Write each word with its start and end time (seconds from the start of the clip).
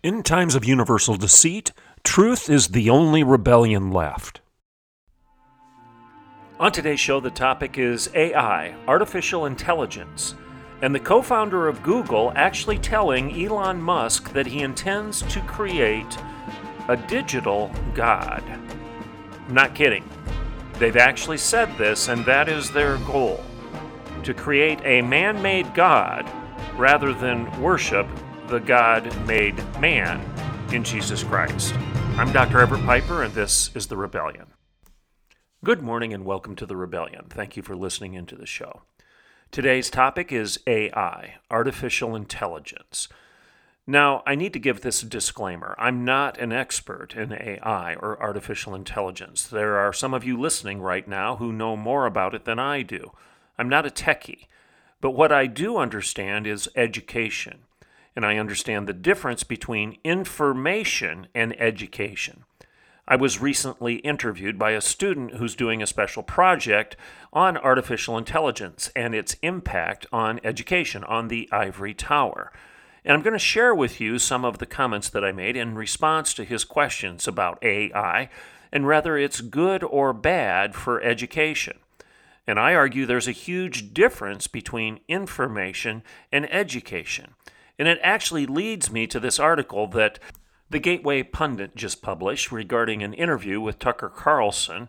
In 0.00 0.22
times 0.22 0.54
of 0.54 0.64
universal 0.64 1.16
deceit, 1.16 1.72
truth 2.04 2.48
is 2.48 2.68
the 2.68 2.88
only 2.88 3.24
rebellion 3.24 3.90
left. 3.90 4.40
On 6.60 6.70
today's 6.70 7.00
show, 7.00 7.18
the 7.18 7.32
topic 7.32 7.78
is 7.78 8.08
AI, 8.14 8.76
artificial 8.86 9.46
intelligence, 9.46 10.36
and 10.82 10.94
the 10.94 11.00
co 11.00 11.20
founder 11.20 11.66
of 11.66 11.82
Google 11.82 12.32
actually 12.36 12.78
telling 12.78 13.44
Elon 13.44 13.82
Musk 13.82 14.32
that 14.34 14.46
he 14.46 14.60
intends 14.60 15.22
to 15.22 15.40
create 15.40 16.16
a 16.86 16.96
digital 16.96 17.72
God. 17.92 18.44
I'm 19.48 19.54
Not 19.54 19.74
kidding. 19.74 20.08
They've 20.74 20.96
actually 20.96 21.38
said 21.38 21.76
this, 21.76 22.06
and 22.06 22.24
that 22.24 22.48
is 22.48 22.70
their 22.70 22.98
goal 22.98 23.42
to 24.22 24.32
create 24.32 24.78
a 24.84 25.02
man 25.02 25.42
made 25.42 25.74
God 25.74 26.24
rather 26.76 27.12
than 27.12 27.50
worship 27.60 28.06
the 28.48 28.58
God 28.58 29.14
made 29.26 29.58
man 29.78 30.24
in 30.72 30.82
Jesus 30.82 31.22
Christ. 31.22 31.74
I'm 32.16 32.32
Dr. 32.32 32.60
Everett 32.60 32.82
Piper, 32.86 33.22
and 33.22 33.34
this 33.34 33.70
is 33.74 33.88
The 33.88 33.96
Rebellion. 33.98 34.46
Good 35.62 35.82
morning, 35.82 36.14
and 36.14 36.24
welcome 36.24 36.56
to 36.56 36.64
The 36.64 36.74
Rebellion. 36.74 37.26
Thank 37.28 37.58
you 37.58 37.62
for 37.62 37.76
listening 37.76 38.14
into 38.14 38.36
the 38.36 38.46
show. 38.46 38.84
Today's 39.50 39.90
topic 39.90 40.32
is 40.32 40.60
AI, 40.66 41.34
artificial 41.50 42.16
intelligence. 42.16 43.06
Now, 43.86 44.22
I 44.26 44.34
need 44.34 44.54
to 44.54 44.58
give 44.58 44.80
this 44.80 45.02
a 45.02 45.06
disclaimer. 45.06 45.74
I'm 45.78 46.06
not 46.06 46.38
an 46.38 46.50
expert 46.50 47.14
in 47.14 47.34
AI 47.34 47.96
or 47.96 48.18
artificial 48.18 48.74
intelligence. 48.74 49.46
There 49.46 49.76
are 49.76 49.92
some 49.92 50.14
of 50.14 50.24
you 50.24 50.40
listening 50.40 50.80
right 50.80 51.06
now 51.06 51.36
who 51.36 51.52
know 51.52 51.76
more 51.76 52.06
about 52.06 52.34
it 52.34 52.46
than 52.46 52.58
I 52.58 52.80
do. 52.80 53.12
I'm 53.58 53.68
not 53.68 53.84
a 53.84 53.90
techie. 53.90 54.46
But 55.02 55.10
what 55.10 55.32
I 55.32 55.46
do 55.46 55.76
understand 55.76 56.46
is 56.46 56.70
education 56.74 57.64
and 58.18 58.26
I 58.26 58.36
understand 58.36 58.88
the 58.88 58.92
difference 58.92 59.44
between 59.44 59.96
information 60.02 61.28
and 61.36 61.54
education. 61.60 62.42
I 63.06 63.14
was 63.14 63.40
recently 63.40 63.98
interviewed 63.98 64.58
by 64.58 64.72
a 64.72 64.80
student 64.80 65.34
who's 65.34 65.54
doing 65.54 65.80
a 65.80 65.86
special 65.86 66.24
project 66.24 66.96
on 67.32 67.56
artificial 67.56 68.18
intelligence 68.18 68.90
and 68.96 69.14
its 69.14 69.36
impact 69.40 70.04
on 70.10 70.40
education 70.42 71.04
on 71.04 71.28
the 71.28 71.48
ivory 71.52 71.94
tower. 71.94 72.50
And 73.04 73.14
I'm 73.14 73.22
going 73.22 73.34
to 73.34 73.38
share 73.38 73.72
with 73.72 74.00
you 74.00 74.18
some 74.18 74.44
of 74.44 74.58
the 74.58 74.66
comments 74.66 75.08
that 75.10 75.24
I 75.24 75.30
made 75.30 75.56
in 75.56 75.76
response 75.76 76.34
to 76.34 76.44
his 76.44 76.64
questions 76.64 77.28
about 77.28 77.62
AI 77.62 78.30
and 78.72 78.84
whether 78.84 79.16
it's 79.16 79.40
good 79.40 79.84
or 79.84 80.12
bad 80.12 80.74
for 80.74 81.00
education. 81.02 81.78
And 82.48 82.58
I 82.58 82.74
argue 82.74 83.06
there's 83.06 83.28
a 83.28 83.32
huge 83.32 83.94
difference 83.94 84.48
between 84.48 84.98
information 85.06 86.02
and 86.32 86.52
education. 86.52 87.34
And 87.78 87.88
it 87.88 88.00
actually 88.02 88.46
leads 88.46 88.90
me 88.90 89.06
to 89.06 89.20
this 89.20 89.38
article 89.38 89.86
that 89.88 90.18
the 90.70 90.78
Gateway 90.78 91.22
Pundit 91.22 91.76
just 91.76 92.02
published 92.02 92.52
regarding 92.52 93.02
an 93.02 93.14
interview 93.14 93.60
with 93.60 93.78
Tucker 93.78 94.08
Carlson 94.08 94.88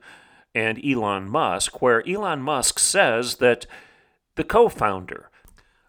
and 0.56 0.84
Elon 0.84 1.30
Musk, 1.30 1.82
where 1.82 2.08
Elon 2.08 2.42
Musk 2.42 2.80
says 2.80 3.36
that 3.36 3.66
the 4.36 4.44
co 4.44 4.70
founder 4.70 5.30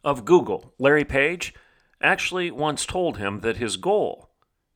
of 0.04 0.24
Google, 0.24 0.74
Larry 0.78 1.04
Page, 1.04 1.54
actually 2.02 2.50
once 2.50 2.86
told 2.86 3.18
him 3.18 3.40
that 3.40 3.56
his 3.56 3.76
goal, 3.76 4.30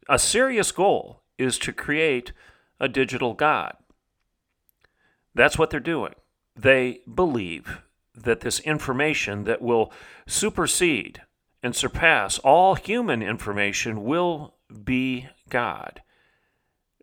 a 0.08 0.18
serious 0.18 0.72
goal, 0.72 1.22
is 1.38 1.58
to 1.58 1.72
create 1.72 2.32
a 2.80 2.88
digital 2.88 3.34
God. 3.34 3.76
That's 5.34 5.58
what 5.58 5.70
they're 5.70 5.80
doing. 5.80 6.14
They 6.56 7.00
believe 7.12 7.82
that 8.14 8.40
this 8.40 8.60
information 8.60 9.44
that 9.44 9.60
will 9.60 9.92
supersede 10.26 11.22
and 11.64 11.74
surpass 11.74 12.38
all 12.40 12.74
human 12.74 13.22
information 13.22 14.04
will 14.04 14.54
be 14.84 15.26
God. 15.48 16.02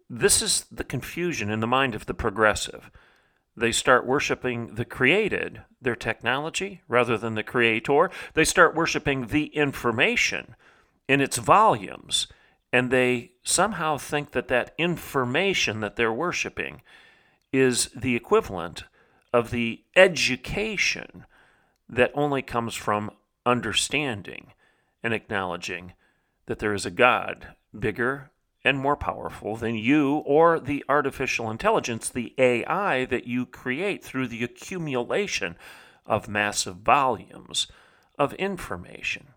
This 0.08 0.40
is 0.44 0.66
the 0.72 0.84
confusion 0.84 1.50
in 1.50 1.62
the 1.62 1.68
mind 1.68 1.96
of 1.96 2.06
the 2.06 2.14
progressive. 2.14 2.92
They 3.58 3.72
start 3.72 4.06
worshiping 4.06 4.76
the 4.76 4.86
created, 4.86 5.64
their 5.82 5.96
technology, 5.96 6.82
rather 6.88 7.18
than 7.18 7.34
the 7.34 7.42
creator. 7.42 8.12
They 8.36 8.46
start 8.46 8.76
worshiping 8.76 9.28
the 9.28 9.46
information 9.48 10.56
in 11.08 11.22
its 11.22 11.38
volumes, 11.38 12.28
and 12.72 12.92
they 12.92 13.32
somehow 13.42 13.98
think 13.98 14.30
that 14.32 14.48
that 14.50 14.76
information 14.78 15.80
that 15.80 15.96
they're 15.96 16.14
worshiping 16.14 16.84
is 17.52 17.90
the 17.96 18.16
equivalent 18.16 18.84
of 19.34 19.50
the 19.50 19.82
education 19.96 21.26
that 21.90 22.12
only 22.14 22.44
comes 22.44 22.76
from 22.76 23.10
understanding 23.46 24.53
and 25.03 25.13
acknowledging 25.13 25.94
that 26.46 26.59
there 26.59 26.74
is 26.74 26.85
a 26.85 26.91
God 26.91 27.56
bigger 27.78 28.31
and 28.63 28.78
more 28.78 28.96
powerful 28.96 29.56
than 29.56 29.75
you 29.75 30.18
or 30.18 30.59
the 30.59 30.84
artificial 30.88 31.50
intelligence, 31.50 32.09
the 32.09 32.34
AI 32.38 33.06
that 33.06 33.25
you 33.25 33.46
create 33.46 34.03
through 34.03 34.28
the 34.28 34.44
accumulation 34.44 35.56
of 36.06 36.28
massive 36.28 36.78
volumes 36.78 37.68
of 38.19 38.34
information. 38.35 39.29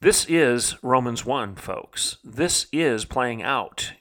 This 0.00 0.24
is 0.26 0.76
Romans 0.82 1.24
1, 1.24 1.56
folks. 1.56 2.18
This 2.22 2.68
is 2.72 3.04
playing 3.04 3.42
out 3.42 3.94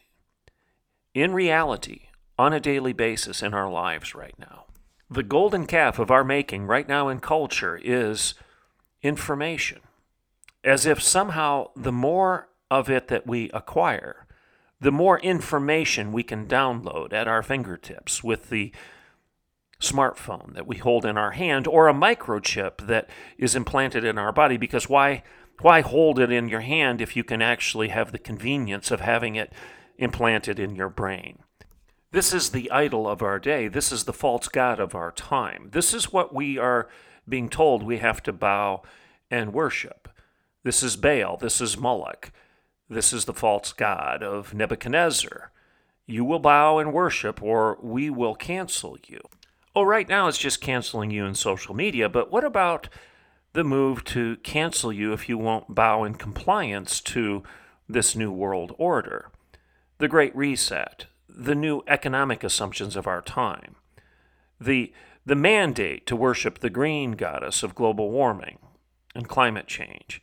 in 1.16 1.34
reality 1.34 2.10
on 2.38 2.54
a 2.54 2.60
daily 2.60 2.94
basis 2.94 3.42
in 3.42 3.56
our 3.56 3.72
lives 3.72 4.14
right 4.14 4.38
now. 4.38 4.67
The 5.10 5.24
golden 5.24 5.66
calf 5.66 6.00
of 6.00 6.12
our 6.12 6.26
making 6.26 6.66
right 6.66 6.88
now 6.88 7.08
in 7.08 7.22
culture 7.22 7.80
is 7.82 8.34
information, 9.02 9.80
as 10.66 10.86
if 10.86 11.02
somehow 11.02 11.70
the 11.76 11.94
more 11.94 12.50
of 12.70 12.90
it 12.90 13.08
that 13.08 13.26
we 13.26 13.50
acquire, 13.52 14.28
the 14.82 14.92
more 14.92 15.20
information 15.20 16.12
we 16.12 16.24
can 16.24 16.46
download 16.46 17.14
at 17.14 17.28
our 17.28 17.42
fingertips 17.42 18.22
with 18.22 18.50
the 18.50 18.74
smartphone 19.80 20.54
that 20.54 20.68
we 20.68 20.78
hold 20.78 21.06
in 21.06 21.18
our 21.18 21.32
hand 21.32 21.68
or 21.68 21.88
a 21.88 21.94
microchip 21.94 22.86
that 22.88 23.10
is 23.38 23.56
implanted 23.56 24.04
in 24.04 24.18
our 24.18 24.32
body 24.32 24.58
because 24.58 24.90
why 24.90 25.24
why 25.62 25.82
hold 25.82 26.20
it 26.20 26.32
in 26.32 26.50
your 26.50 26.62
hand 26.62 27.00
if 27.00 27.16
you 27.16 27.24
can 27.24 27.44
actually 27.44 27.90
have 27.90 28.12
the 28.12 28.18
convenience 28.18 28.90
of 28.90 29.02
having 29.02 29.36
it 29.36 29.54
implanted 29.98 30.60
in 30.60 30.76
your 30.76 30.90
brain 30.90 31.38
this 32.12 32.34
is 32.34 32.50
the 32.50 32.72
idol 32.72 33.08
of 33.08 33.22
our 33.22 33.40
day. 33.40 33.68
This 33.68 33.92
is 33.92 34.06
the 34.06 34.14
false 34.14 34.48
god 34.48 34.80
of 34.80 34.96
our 34.96 35.12
time. 35.12 35.70
This 35.72 35.94
is 35.94 36.14
what 36.14 36.34
we 36.34 36.58
are 36.58 36.88
being 37.28 37.50
told 37.50 37.84
we 37.84 37.98
have 37.98 38.24
to 38.24 38.34
bow 38.34 38.82
and 39.30 39.54
worship. 39.54 40.08
This 40.64 40.82
is 40.82 40.96
Baal. 40.96 41.38
This 41.38 41.60
is 41.60 41.78
Moloch. 41.78 42.32
This 42.90 43.12
is 43.12 43.26
the 43.26 43.34
false 43.34 43.74
god 43.74 44.24
of 44.24 44.54
Nebuchadnezzar. 44.54 45.52
You 46.06 46.24
will 46.24 46.40
bow 46.40 46.78
and 46.78 46.94
worship, 46.94 47.44
or 47.44 47.78
we 47.82 48.10
will 48.10 48.36
cancel 48.36 48.98
you. 49.06 49.20
Oh, 49.76 49.84
right 49.84 50.08
now 50.08 50.28
it's 50.28 50.38
just 50.38 50.62
canceling 50.62 51.12
you 51.12 51.26
in 51.26 51.36
social 51.36 51.76
media, 51.76 52.08
but 52.08 52.32
what 52.32 52.46
about 52.46 52.88
the 53.52 53.66
move 53.66 54.06
to 54.06 54.38
cancel 54.38 54.94
you 54.94 55.12
if 55.12 55.28
you 55.28 55.38
won't 55.38 55.76
bow 55.76 56.06
in 56.06 56.16
compliance 56.16 57.02
to 57.02 57.44
this 57.90 58.16
new 58.16 58.32
world 58.32 58.74
order? 58.78 59.30
The 59.98 60.08
Great 60.08 60.36
Reset, 60.36 61.08
the 61.38 61.56
new 61.56 61.84
economic 61.88 62.44
assumptions 62.44 62.96
of 62.96 63.06
our 63.06 63.22
time. 63.22 63.76
The, 64.60 64.92
the 65.24 65.36
mandate 65.36 66.08
to 66.08 66.16
worship 66.16 66.60
the 66.60 66.72
green 66.72 67.12
goddess 67.12 67.62
of 67.62 67.76
global 67.76 68.10
warming 68.10 68.58
and 69.14 69.30
climate 69.30 69.68
change, 69.68 70.22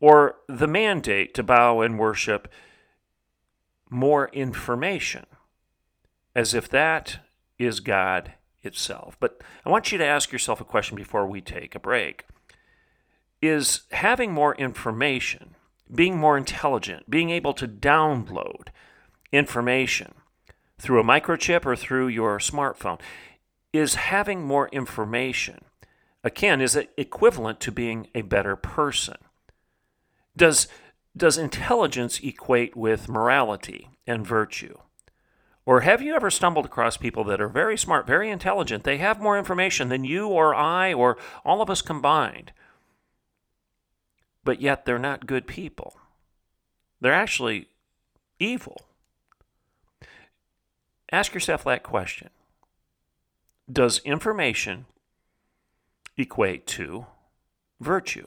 or 0.00 0.36
the 0.48 0.66
mandate 0.66 1.32
to 1.34 1.42
bow 1.44 1.80
and 1.80 1.98
worship 1.98 2.48
more 3.88 4.28
information, 4.32 5.26
as 6.34 6.54
if 6.54 6.68
that 6.68 7.20
is 7.58 7.80
God 7.80 8.34
itself. 8.62 9.16
But 9.20 9.40
I 9.64 9.70
want 9.70 9.92
you 9.92 9.98
to 9.98 10.06
ask 10.06 10.32
yourself 10.32 10.60
a 10.60 10.64
question 10.64 10.96
before 10.96 11.26
we 11.26 11.40
take 11.40 11.74
a 11.74 11.80
break. 11.80 12.24
Is 13.40 13.82
having 13.92 14.32
more 14.32 14.56
information, 14.56 15.54
being 15.94 16.18
more 16.18 16.36
intelligent, 16.36 17.08
being 17.08 17.30
able 17.30 17.54
to 17.54 17.68
download 17.68 18.68
information, 19.30 20.14
through 20.78 21.00
a 21.00 21.04
microchip 21.04 21.66
or 21.66 21.76
through 21.76 22.08
your 22.08 22.38
smartphone, 22.38 23.00
is 23.72 23.94
having 23.94 24.42
more 24.42 24.68
information. 24.68 25.60
Again, 26.24 26.60
is 26.60 26.74
it 26.76 26.92
equivalent 26.96 27.60
to 27.60 27.72
being 27.72 28.08
a 28.14 28.22
better 28.22 28.56
person? 28.56 29.16
Does, 30.36 30.68
does 31.16 31.38
intelligence 31.38 32.20
equate 32.22 32.76
with 32.76 33.08
morality 33.08 33.90
and 34.06 34.26
virtue? 34.26 34.78
Or 35.66 35.80
have 35.80 36.00
you 36.00 36.14
ever 36.14 36.30
stumbled 36.30 36.64
across 36.64 36.96
people 36.96 37.24
that 37.24 37.42
are 37.42 37.48
very 37.48 37.76
smart, 37.76 38.06
very 38.06 38.30
intelligent? 38.30 38.84
They 38.84 38.96
have 38.98 39.20
more 39.20 39.36
information 39.36 39.90
than 39.90 40.02
you 40.02 40.26
or 40.26 40.54
I 40.54 40.94
or 40.94 41.18
all 41.44 41.60
of 41.60 41.68
us 41.68 41.82
combined. 41.82 42.52
But 44.44 44.62
yet 44.62 44.86
they're 44.86 44.98
not 44.98 45.26
good 45.26 45.46
people. 45.46 45.98
They're 47.02 47.12
actually 47.12 47.68
evil. 48.38 48.87
Ask 51.10 51.32
yourself 51.32 51.64
that 51.64 51.82
question 51.82 52.30
Does 53.70 54.00
information 54.00 54.86
equate 56.16 56.66
to 56.68 57.06
virtue? 57.80 58.26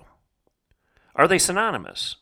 Are 1.15 1.27
they 1.27 1.37
synonymous? 1.37 2.15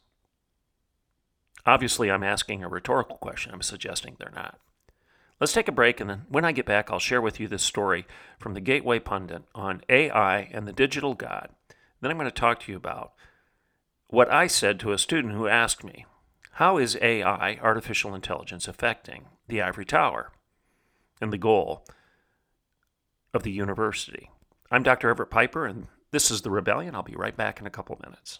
Obviously, 1.66 2.10
I'm 2.10 2.24
asking 2.24 2.64
a 2.64 2.70
rhetorical 2.70 3.18
question. 3.18 3.54
I'm 3.54 3.62
suggesting 3.62 4.16
they're 4.18 4.32
not. 4.34 4.60
Let's 5.40 5.54
take 5.54 5.68
a 5.68 5.74
break, 5.74 6.02
and 6.02 6.10
then 6.10 6.26
when 6.28 6.44
I 6.44 6.52
get 6.52 6.66
back, 6.66 6.90
I'll 6.90 7.00
share 7.00 7.22
with 7.22 7.40
you 7.40 7.48
this 7.48 7.64
story 7.64 8.06
from 8.40 8.54
the 8.54 8.62
Gateway 8.62 9.00
Pundit 9.00 9.44
on 9.56 9.82
AI 9.88 10.50
and 10.52 10.68
the 10.68 10.74
digital 10.74 11.14
God. 11.14 11.50
Then 12.02 12.12
I'm 12.12 12.18
going 12.18 12.26
to 12.26 12.32
talk 12.32 12.62
to 12.62 12.72
you 12.72 12.78
about 12.78 13.14
what 14.08 14.32
I 14.32 14.48
said 14.48 14.80
to 14.80 14.92
a 14.92 14.98
student 14.98 15.34
who 15.36 15.48
asked 15.48 15.84
me, 15.84 16.06
How 16.54 16.78
is 16.78 16.98
AI, 17.02 17.58
artificial 17.62 18.16
intelligence, 18.16 18.68
affecting 18.68 19.28
the 19.48 19.62
Ivory 19.62 19.86
Tower 19.86 20.32
and 21.22 21.34
the 21.34 21.38
goal 21.38 21.86
of 23.34 23.44
the 23.44 23.52
university? 23.52 24.30
I'm 24.72 24.84
Dr. 24.84 25.10
Everett 25.10 25.30
Piper, 25.30 25.66
and 25.66 25.88
this 26.12 26.32
is 26.32 26.42
The 26.42 26.52
Rebellion. 26.52 26.96
I'll 26.96 27.04
be 27.04 27.16
right 27.16 27.36
back 27.36 27.60
in 27.60 27.68
a 27.68 27.72
couple 27.72 28.00
minutes. 28.04 28.40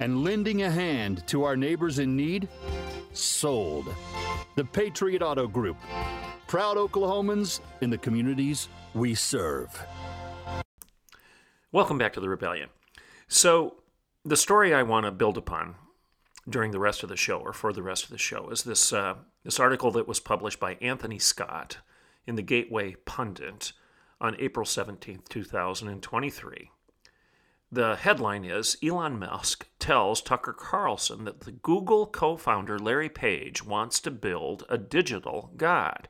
and 0.00 0.24
lending 0.24 0.62
a 0.62 0.70
hand 0.70 1.26
to 1.26 1.44
our 1.44 1.56
neighbors 1.56 1.98
in 1.98 2.16
need? 2.16 2.48
Sold. 3.12 3.94
The 4.56 4.64
Patriot 4.64 5.22
Auto 5.22 5.46
Group. 5.46 5.76
Proud 6.46 6.76
Oklahomans 6.76 7.60
in 7.80 7.90
the 7.90 7.98
communities 7.98 8.68
we 8.94 9.14
serve. 9.14 9.84
Welcome 11.72 11.98
back 11.98 12.14
to 12.14 12.20
the 12.20 12.28
Rebellion. 12.28 12.70
So, 13.28 13.76
the 14.24 14.36
story 14.36 14.72
I 14.72 14.82
want 14.82 15.04
to 15.04 15.12
build 15.12 15.36
upon 15.36 15.74
during 16.48 16.70
the 16.70 16.78
rest 16.78 17.02
of 17.02 17.10
the 17.10 17.16
show, 17.16 17.38
or 17.38 17.52
for 17.52 17.72
the 17.72 17.82
rest 17.82 18.04
of 18.04 18.10
the 18.10 18.18
show, 18.18 18.48
is 18.48 18.62
this 18.62 18.92
uh, 18.92 19.16
this 19.44 19.60
article 19.60 19.90
that 19.92 20.08
was 20.08 20.20
published 20.20 20.58
by 20.58 20.78
Anthony 20.80 21.18
Scott 21.18 21.78
in 22.26 22.34
the 22.34 22.42
Gateway 22.42 22.96
Pundit 23.04 23.72
on 24.20 24.34
April 24.38 24.64
seventeenth, 24.64 25.28
two 25.28 25.44
thousand 25.44 25.88
and 25.88 26.02
twenty-three. 26.02 26.70
The 27.70 27.96
headline 27.96 28.44
is 28.44 28.78
Elon 28.82 29.18
Musk 29.18 29.68
tells 29.78 30.22
Tucker 30.22 30.54
Carlson 30.54 31.24
that 31.24 31.40
the 31.40 31.52
Google 31.52 32.06
co 32.06 32.36
founder 32.36 32.78
Larry 32.78 33.10
Page 33.10 33.62
wants 33.62 34.00
to 34.00 34.10
build 34.10 34.64
a 34.70 34.78
digital 34.78 35.52
God. 35.56 36.08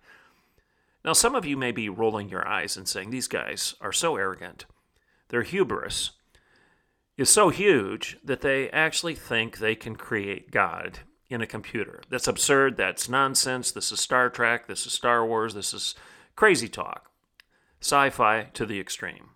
Now, 1.05 1.15
some 1.15 1.35
of 1.35 1.45
you 1.45 1.57
may 1.57 1.73
be 1.73 1.89
rolling 1.89 2.29
your 2.29 2.47
eyes 2.47 2.77
and 2.77 2.89
saying, 2.89 3.11
These 3.11 3.27
guys 3.27 3.75
are 3.81 3.93
so 3.93 4.15
arrogant. 4.17 4.67
Their 5.31 5.43
hubris 5.43 6.13
is 7.17 7.29
so 7.29 7.49
huge 7.49 8.19
that 8.23 8.41
they 8.41 8.71
actually 8.71 9.17
think 9.17 9.59
they 9.59 9.75
can 9.75 9.97
create 9.97 10.53
God 10.53 11.01
in 11.29 11.41
a 11.41 11.47
computer. 11.47 12.03
That's 12.09 12.29
absurd. 12.29 12.77
That's 12.77 13.09
nonsense. 13.09 13.73
This 13.73 13.91
is 13.91 14.01
Star 14.01 14.31
Trek. 14.31 14.69
This 14.69 14.87
is 14.87 14.93
Star 14.93 15.27
Wars. 15.27 15.55
This 15.55 15.75
is 15.75 15.97
crazy 16.37 16.69
talk. 16.69 17.11
Sci 17.81 18.11
fi 18.11 18.45
to 18.55 18.65
the 18.65 18.79
extreme. 18.79 19.31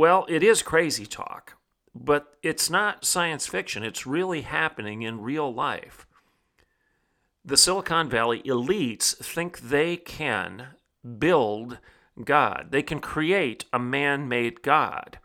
Well, 0.00 0.24
it 0.30 0.42
is 0.42 0.62
crazy 0.62 1.04
talk, 1.04 1.58
but 1.94 2.38
it's 2.42 2.70
not 2.70 3.04
science 3.04 3.46
fiction. 3.46 3.82
It's 3.82 4.06
really 4.06 4.40
happening 4.40 5.02
in 5.02 5.20
real 5.20 5.52
life. 5.52 6.06
The 7.44 7.58
Silicon 7.58 8.08
Valley 8.08 8.40
elites 8.46 9.14
think 9.18 9.60
they 9.60 9.98
can 9.98 10.68
build 11.18 11.80
God, 12.24 12.68
they 12.70 12.82
can 12.82 13.00
create 13.00 13.66
a 13.74 13.78
man 13.78 14.26
made 14.26 14.62
God. 14.62 15.18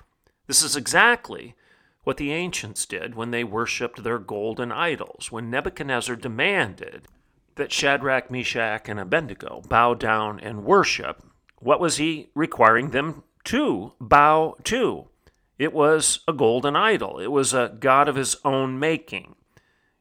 This 0.45 0.61
is 0.61 0.75
exactly 0.75 1.55
what 2.03 2.17
the 2.17 2.33
ancients 2.33 2.85
did 2.85 3.15
when 3.15 3.31
they 3.31 3.45
worshiped 3.45 4.03
their 4.03 4.19
golden 4.19 4.73
idols, 4.73 5.31
when 5.31 5.49
Nebuchadnezzar 5.49 6.17
demanded 6.17 7.07
that 7.55 7.71
Shadrach, 7.71 8.29
Meshach, 8.29 8.89
and 8.89 8.99
Abednego 8.99 9.61
bow 9.69 9.93
down 9.93 10.37
and 10.41 10.65
worship. 10.65 11.23
What 11.59 11.79
was 11.79 11.95
he 11.95 12.27
requiring 12.35 12.89
them 12.89 13.23
to 13.45 13.93
bow 13.99 14.55
to. 14.65 15.07
It 15.57 15.73
was 15.73 16.19
a 16.27 16.33
golden 16.33 16.75
idol, 16.75 17.19
it 17.19 17.31
was 17.31 17.53
a 17.53 17.75
god 17.79 18.09
of 18.09 18.15
his 18.15 18.35
own 18.43 18.77
making. 18.79 19.35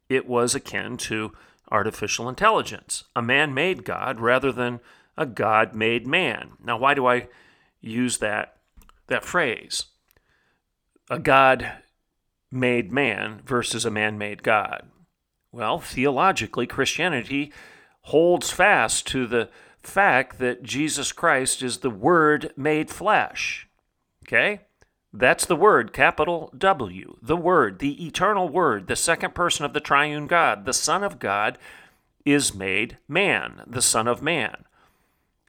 It 0.08 0.26
was 0.26 0.54
akin 0.54 0.96
to 0.98 1.32
artificial 1.70 2.28
intelligence, 2.28 3.04
a 3.16 3.22
man 3.22 3.54
made 3.54 3.84
God 3.84 4.20
rather 4.20 4.52
than 4.52 4.80
a 5.16 5.26
God 5.26 5.74
made 5.74 6.06
man. 6.06 6.52
Now, 6.62 6.76
why 6.76 6.94
do 6.94 7.06
I 7.06 7.28
use 7.80 8.18
that, 8.18 8.56
that 9.06 9.24
phrase? 9.24 9.86
A 11.08 11.18
God 11.18 11.72
made 12.50 12.92
man 12.92 13.42
versus 13.44 13.84
a 13.84 13.90
man 13.90 14.18
made 14.18 14.42
God. 14.42 14.88
Well, 15.52 15.78
theologically, 15.78 16.66
Christianity 16.66 17.52
holds 18.02 18.50
fast 18.50 19.06
to 19.08 19.26
the 19.26 19.48
fact 19.86 20.38
that 20.38 20.62
Jesus 20.62 21.12
Christ 21.12 21.62
is 21.62 21.78
the 21.78 21.90
Word 21.90 22.52
made 22.56 22.90
flesh. 22.90 23.68
Okay? 24.26 24.60
That's 25.12 25.46
the 25.46 25.56
Word, 25.56 25.92
capital 25.92 26.52
W. 26.56 27.16
The 27.22 27.36
Word, 27.36 27.78
the 27.78 28.04
eternal 28.04 28.48
Word, 28.48 28.88
the 28.88 28.96
second 28.96 29.34
person 29.34 29.64
of 29.64 29.72
the 29.72 29.80
triune 29.80 30.26
God, 30.26 30.64
the 30.64 30.72
Son 30.72 31.04
of 31.04 31.18
God, 31.18 31.56
is 32.24 32.54
made 32.54 32.98
man, 33.06 33.62
the 33.66 33.82
Son 33.82 34.08
of 34.08 34.22
Man. 34.22 34.64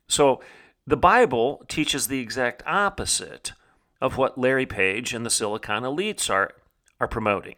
So 0.08 0.42
the 0.86 0.98
Bible 0.98 1.66
teaches 1.68 2.08
the 2.08 2.20
exact 2.20 2.62
opposite 2.68 3.54
of 4.00 4.18
what 4.18 4.38
Larry 4.38 4.66
Page 4.66 5.14
and 5.14 5.26
the 5.26 5.32
Silicon 5.32 5.84
elites 5.84 6.30
are, 6.30 6.52
are 7.00 7.08
promoting. 7.08 7.56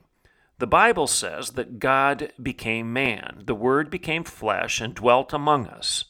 The 0.60 0.68
Bible 0.68 1.08
says 1.08 1.52
that 1.52 1.80
God 1.80 2.32
became 2.42 2.94
man, 2.94 3.44
the 3.46 3.56
Word 3.56 3.90
became 3.90 4.24
flesh 4.24 4.80
and 4.80 4.96
dwelt 4.96 5.34
among 5.34 5.68
us. 5.68 6.06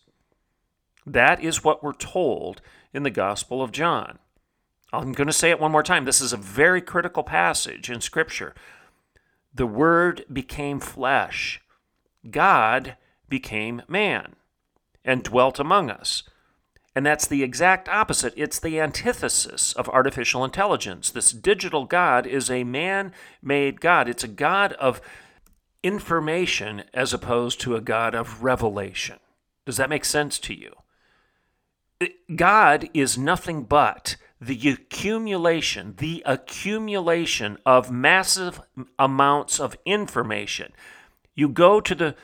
That 1.08 1.42
is 1.42 1.64
what 1.64 1.82
we're 1.82 1.94
told 1.94 2.62
in 2.94 3.04
the 3.04 3.10
Gospel 3.10 3.64
of 3.64 3.72
John. 3.72 4.20
I'm 4.92 5.14
going 5.14 5.28
to 5.28 5.34
say 5.34 5.50
it 5.50 5.60
one 5.60 5.72
more 5.72 5.84
time. 5.84 6.04
This 6.04 6.20
is 6.20 6.34
a 6.34 6.38
very 6.38 6.82
critical 6.82 7.24
passage 7.24 7.90
in 7.90 8.02
Scripture. 8.02 8.54
The 9.54 9.66
Word 9.66 10.26
became 10.32 10.82
flesh, 10.82 11.62
God 12.30 12.98
became 13.30 13.84
man 13.88 14.36
and 15.06 15.24
dwelt 15.24 15.60
among 15.60 15.90
us. 15.90 16.24
And 16.94 17.06
that's 17.06 17.28
the 17.28 17.44
exact 17.44 17.88
opposite. 17.88 18.34
It's 18.36 18.60
the 18.60 18.80
antithesis 18.80 19.72
of 19.74 19.88
artificial 19.90 20.44
intelligence. 20.44 21.10
This 21.10 21.32
digital 21.32 21.86
God 21.86 22.28
is 22.28 22.50
a 22.50 22.66
man 22.66 23.14
made 23.42 23.80
God, 23.80 24.10
it's 24.10 24.26
a 24.26 24.28
God 24.28 24.74
of 24.74 25.00
information 25.84 26.84
as 26.94 27.14
opposed 27.14 27.62
to 27.62 27.78
a 27.78 27.82
God 27.82 28.14
of 28.14 28.44
revelation. 28.44 29.20
Does 29.66 29.78
that 29.78 29.90
make 29.90 30.04
sense 30.04 30.38
to 30.40 30.54
you? 30.54 30.74
God 32.36 32.90
is 32.94 33.18
nothing 33.18 33.64
but 33.64 34.18
the 34.40 34.70
accumulation, 34.70 35.96
the 35.98 36.22
accumulation 36.26 37.58
of 37.66 37.92
massive 37.92 38.62
amounts 39.00 39.60
of 39.60 39.76
information. 39.86 40.74
You 41.34 41.50
go 41.50 41.82
to 41.82 41.96
the 41.96 42.16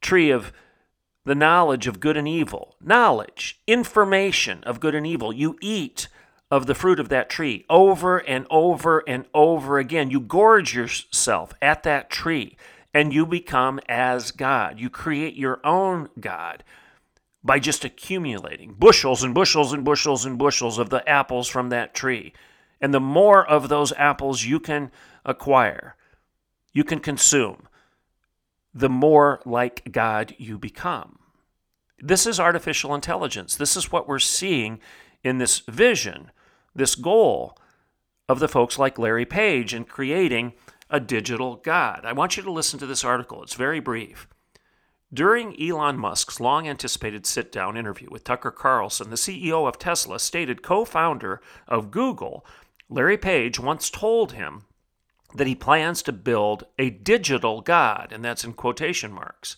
tree 0.00 0.30
of 0.30 0.52
the 1.24 1.34
knowledge 1.34 1.86
of 1.86 2.00
good 2.00 2.16
and 2.16 2.26
evil, 2.26 2.76
knowledge, 2.80 3.60
information 3.66 4.64
of 4.64 4.80
good 4.80 4.94
and 4.94 5.06
evil. 5.06 5.32
You 5.32 5.56
eat 5.60 6.08
of 6.50 6.66
the 6.66 6.74
fruit 6.74 6.98
of 6.98 7.10
that 7.10 7.28
tree 7.28 7.64
over 7.68 8.18
and 8.18 8.46
over 8.50 9.04
and 9.06 9.26
over 9.34 9.78
again. 9.78 10.10
You 10.10 10.20
gorge 10.20 10.74
yourself 10.74 11.52
at 11.60 11.82
that 11.82 12.10
tree 12.10 12.56
and 12.92 13.12
you 13.12 13.26
become 13.26 13.80
as 13.88 14.30
God. 14.30 14.80
You 14.80 14.90
create 14.90 15.34
your 15.34 15.60
own 15.62 16.08
God 16.18 16.64
by 17.42 17.58
just 17.58 17.84
accumulating 17.84 18.74
bushels 18.74 19.22
and 19.22 19.34
bushels 19.34 19.72
and 19.72 19.84
bushels 19.84 20.24
and 20.24 20.38
bushels 20.38 20.78
of 20.78 20.90
the 20.90 21.08
apples 21.08 21.48
from 21.48 21.70
that 21.70 21.94
tree. 21.94 22.32
And 22.80 22.92
the 22.92 23.00
more 23.00 23.46
of 23.46 23.68
those 23.68 23.92
apples 23.92 24.44
you 24.44 24.60
can 24.60 24.90
acquire, 25.24 25.96
you 26.72 26.84
can 26.84 27.00
consume, 27.00 27.68
the 28.72 28.88
more 28.88 29.40
like 29.44 29.90
God 29.90 30.34
you 30.38 30.58
become. 30.58 31.18
This 31.98 32.26
is 32.26 32.40
artificial 32.40 32.94
intelligence. 32.94 33.56
This 33.56 33.76
is 33.76 33.92
what 33.92 34.08
we're 34.08 34.18
seeing 34.18 34.80
in 35.22 35.38
this 35.38 35.60
vision, 35.60 36.30
this 36.74 36.94
goal 36.94 37.56
of 38.28 38.38
the 38.38 38.48
folks 38.48 38.78
like 38.78 38.98
Larry 38.98 39.26
Page 39.26 39.74
in 39.74 39.84
creating 39.84 40.54
a 40.88 41.00
digital 41.00 41.56
God. 41.56 42.02
I 42.04 42.12
want 42.12 42.36
you 42.36 42.42
to 42.42 42.52
listen 42.52 42.78
to 42.78 42.86
this 42.86 43.04
article. 43.04 43.42
It's 43.42 43.54
very 43.54 43.80
brief. 43.80 44.28
During 45.12 45.60
Elon 45.60 45.98
Musk's 45.98 46.38
long 46.38 46.68
anticipated 46.68 47.26
sit 47.26 47.50
down 47.50 47.76
interview 47.76 48.08
with 48.10 48.22
Tucker 48.22 48.52
Carlson, 48.52 49.10
the 49.10 49.16
CEO 49.16 49.66
of 49.66 49.78
Tesla 49.78 50.20
stated 50.20 50.62
co 50.62 50.84
founder 50.84 51.40
of 51.66 51.90
Google, 51.90 52.46
Larry 52.88 53.18
Page, 53.18 53.58
once 53.58 53.90
told 53.90 54.32
him 54.32 54.66
that 55.34 55.48
he 55.48 55.54
plans 55.56 56.02
to 56.02 56.12
build 56.12 56.64
a 56.78 56.90
digital 56.90 57.60
God, 57.60 58.12
and 58.12 58.24
that's 58.24 58.44
in 58.44 58.52
quotation 58.52 59.12
marks. 59.12 59.56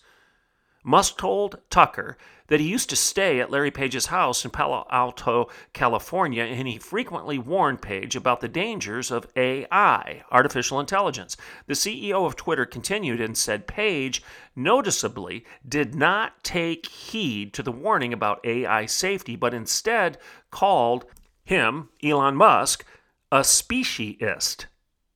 Musk 0.83 1.17
told 1.17 1.59
Tucker 1.69 2.17
that 2.47 2.59
he 2.59 2.67
used 2.67 2.89
to 2.89 2.95
stay 2.95 3.39
at 3.39 3.49
Larry 3.49 3.71
Page's 3.71 4.07
house 4.07 4.43
in 4.43 4.51
Palo 4.51 4.85
Alto, 4.91 5.49
California, 5.71 6.43
and 6.43 6.67
he 6.67 6.77
frequently 6.77 7.39
warned 7.39 7.81
Page 7.81 8.15
about 8.15 8.41
the 8.41 8.49
dangers 8.49 9.09
of 9.09 9.27
AI, 9.35 10.23
artificial 10.29 10.79
intelligence. 10.79 11.37
The 11.67 11.73
CEO 11.73 12.25
of 12.25 12.35
Twitter 12.35 12.65
continued 12.65 13.21
and 13.21 13.37
said 13.37 13.65
Page 13.65 14.21
noticeably 14.55 15.45
did 15.67 15.95
not 15.95 16.43
take 16.43 16.87
heed 16.87 17.53
to 17.53 17.63
the 17.63 17.71
warning 17.71 18.11
about 18.11 18.45
AI 18.45 18.85
safety, 18.85 19.37
but 19.37 19.53
instead 19.53 20.17
called 20.51 21.05
him, 21.45 21.89
Elon 22.03 22.35
Musk, 22.35 22.85
a 23.31 23.39
speciesist. 23.39 24.65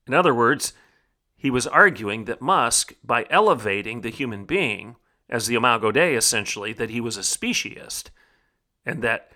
In 0.07 0.13
other 0.13 0.33
words, 0.33 0.73
he 1.35 1.51
was 1.51 1.67
arguing 1.67 2.25
that 2.25 2.41
Musk, 2.41 2.93
by 3.03 3.25
elevating 3.29 4.01
the 4.01 4.09
human 4.09 4.45
being, 4.45 4.95
as 5.29 5.47
the 5.47 5.55
Imago 5.55 5.91
Dei, 5.91 6.15
essentially, 6.15 6.73
that 6.73 6.89
he 6.89 7.01
was 7.01 7.17
a 7.17 7.21
speciesist 7.21 8.09
and 8.85 9.01
that 9.01 9.31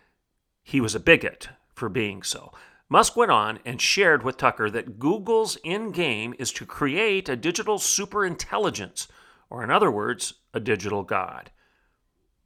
he 0.63 0.79
was 0.79 0.95
a 0.95 1.00
bigot 1.00 1.50
for 1.74 1.89
being 1.89 2.24
so. 2.24 2.51
Musk 2.89 3.15
went 3.15 3.31
on 3.31 3.60
and 3.65 3.81
shared 3.81 4.24
with 4.24 4.38
Tucker 4.38 4.69
that 4.69 5.00
Google's 5.00 5.57
end 5.63 5.93
game 5.93 6.33
is 6.38 6.51
to 6.53 6.65
create 6.65 7.29
a 7.29 7.36
digital 7.36 7.77
superintelligence, 7.77 9.07
or 9.50 9.63
in 9.63 9.71
other 9.71 9.89
words, 9.89 10.33
a 10.53 10.60
digital 10.60 11.03
god. 11.03 11.51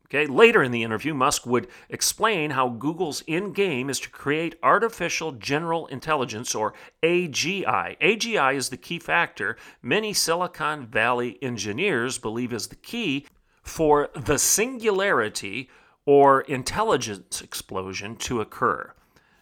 Okay, 0.06 0.28
later 0.28 0.62
in 0.62 0.72
the 0.72 0.84
interview, 0.84 1.16
Musk 1.16 1.48
would 1.48 1.68
explain 1.90 2.52
how 2.52 2.70
Google's 2.70 3.24
end 3.28 3.56
game 3.56 3.90
is 3.90 4.00
to 4.02 4.10
create 4.10 4.56
artificial 4.62 5.32
general 5.32 5.88
intelligence, 5.88 6.54
or 6.54 6.76
AGI. 7.02 7.98
AGI 8.00 8.56
is 8.56 8.70
the 8.70 8.78
key 8.78 9.00
factor 9.00 9.58
many 9.82 10.14
Silicon 10.14 10.86
Valley 10.86 11.40
engineers 11.42 12.20
believe 12.20 12.54
is 12.54 12.68
the 12.68 12.76
key 12.76 13.26
for 13.66 14.10
the 14.16 14.38
singularity 14.38 15.70
or 16.06 16.42
intelligence 16.42 17.42
explosion 17.42 18.16
to 18.16 18.40
occur. 18.40 18.94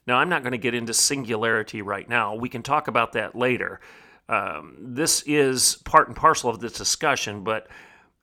Now, 0.08 0.18
I'm 0.18 0.30
not 0.30 0.44
going 0.44 0.54
to 0.54 0.58
get 0.58 0.74
into 0.74 0.94
singularity 0.94 1.82
right 1.82 2.08
now. 2.08 2.34
We 2.34 2.50
can 2.50 2.64
talk 2.64 2.88
about 2.88 3.14
that 3.14 3.36
later. 3.36 3.80
Um, 4.28 4.76
this 4.80 5.22
is 5.24 5.76
part 5.84 6.08
and 6.08 6.16
parcel 6.16 6.50
of 6.50 6.60
this 6.60 6.74
discussion, 6.74 7.44
but 7.44 7.68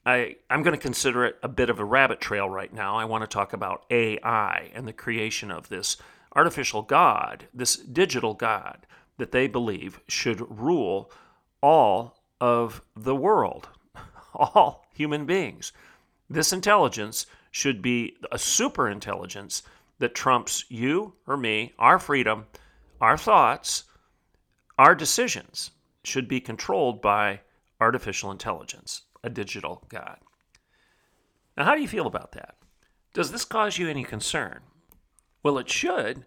I, 0.04 0.36
I'm 0.48 0.62
going 0.62 0.76
to 0.76 0.82
consider 0.82 1.24
it 1.26 1.38
a 1.42 1.48
bit 1.48 1.70
of 1.70 1.78
a 1.78 1.84
rabbit 1.84 2.20
trail 2.20 2.48
right 2.48 2.72
now. 2.72 2.96
I 2.96 3.04
want 3.04 3.22
to 3.22 3.28
talk 3.28 3.52
about 3.52 3.84
AI 3.90 4.70
and 4.74 4.88
the 4.88 4.92
creation 4.92 5.50
of 5.50 5.68
this 5.68 5.98
artificial 6.34 6.82
God, 6.82 7.46
this 7.52 7.76
digital 7.76 8.34
God 8.34 8.86
that 9.18 9.32
they 9.32 9.46
believe 9.46 10.00
should 10.08 10.40
rule 10.58 11.10
all 11.62 12.16
of 12.40 12.82
the 12.96 13.14
world, 13.14 13.68
all 14.34 14.86
human 14.94 15.26
beings. 15.26 15.72
This 16.30 16.52
intelligence 16.52 17.26
should 17.50 17.82
be 17.82 18.16
a 18.30 18.38
super 18.38 18.88
intelligence 18.88 19.64
that 19.98 20.14
trumps 20.14 20.64
you 20.68 21.14
or 21.26 21.36
me, 21.36 21.74
our 21.76 21.98
freedom, 21.98 22.46
our 23.00 23.18
thoughts, 23.18 23.84
our 24.78 24.94
decisions 24.94 25.72
should 26.04 26.28
be 26.28 26.40
controlled 26.40 27.02
by 27.02 27.40
artificial 27.80 28.30
intelligence, 28.30 29.02
a 29.24 29.28
digital 29.28 29.84
God. 29.88 30.18
Now, 31.56 31.64
how 31.64 31.74
do 31.74 31.82
you 31.82 31.88
feel 31.88 32.06
about 32.06 32.32
that? 32.32 32.54
Does 33.12 33.32
this 33.32 33.44
cause 33.44 33.76
you 33.76 33.88
any 33.88 34.04
concern? 34.04 34.60
Well, 35.42 35.58
it 35.58 35.68
should. 35.68 36.24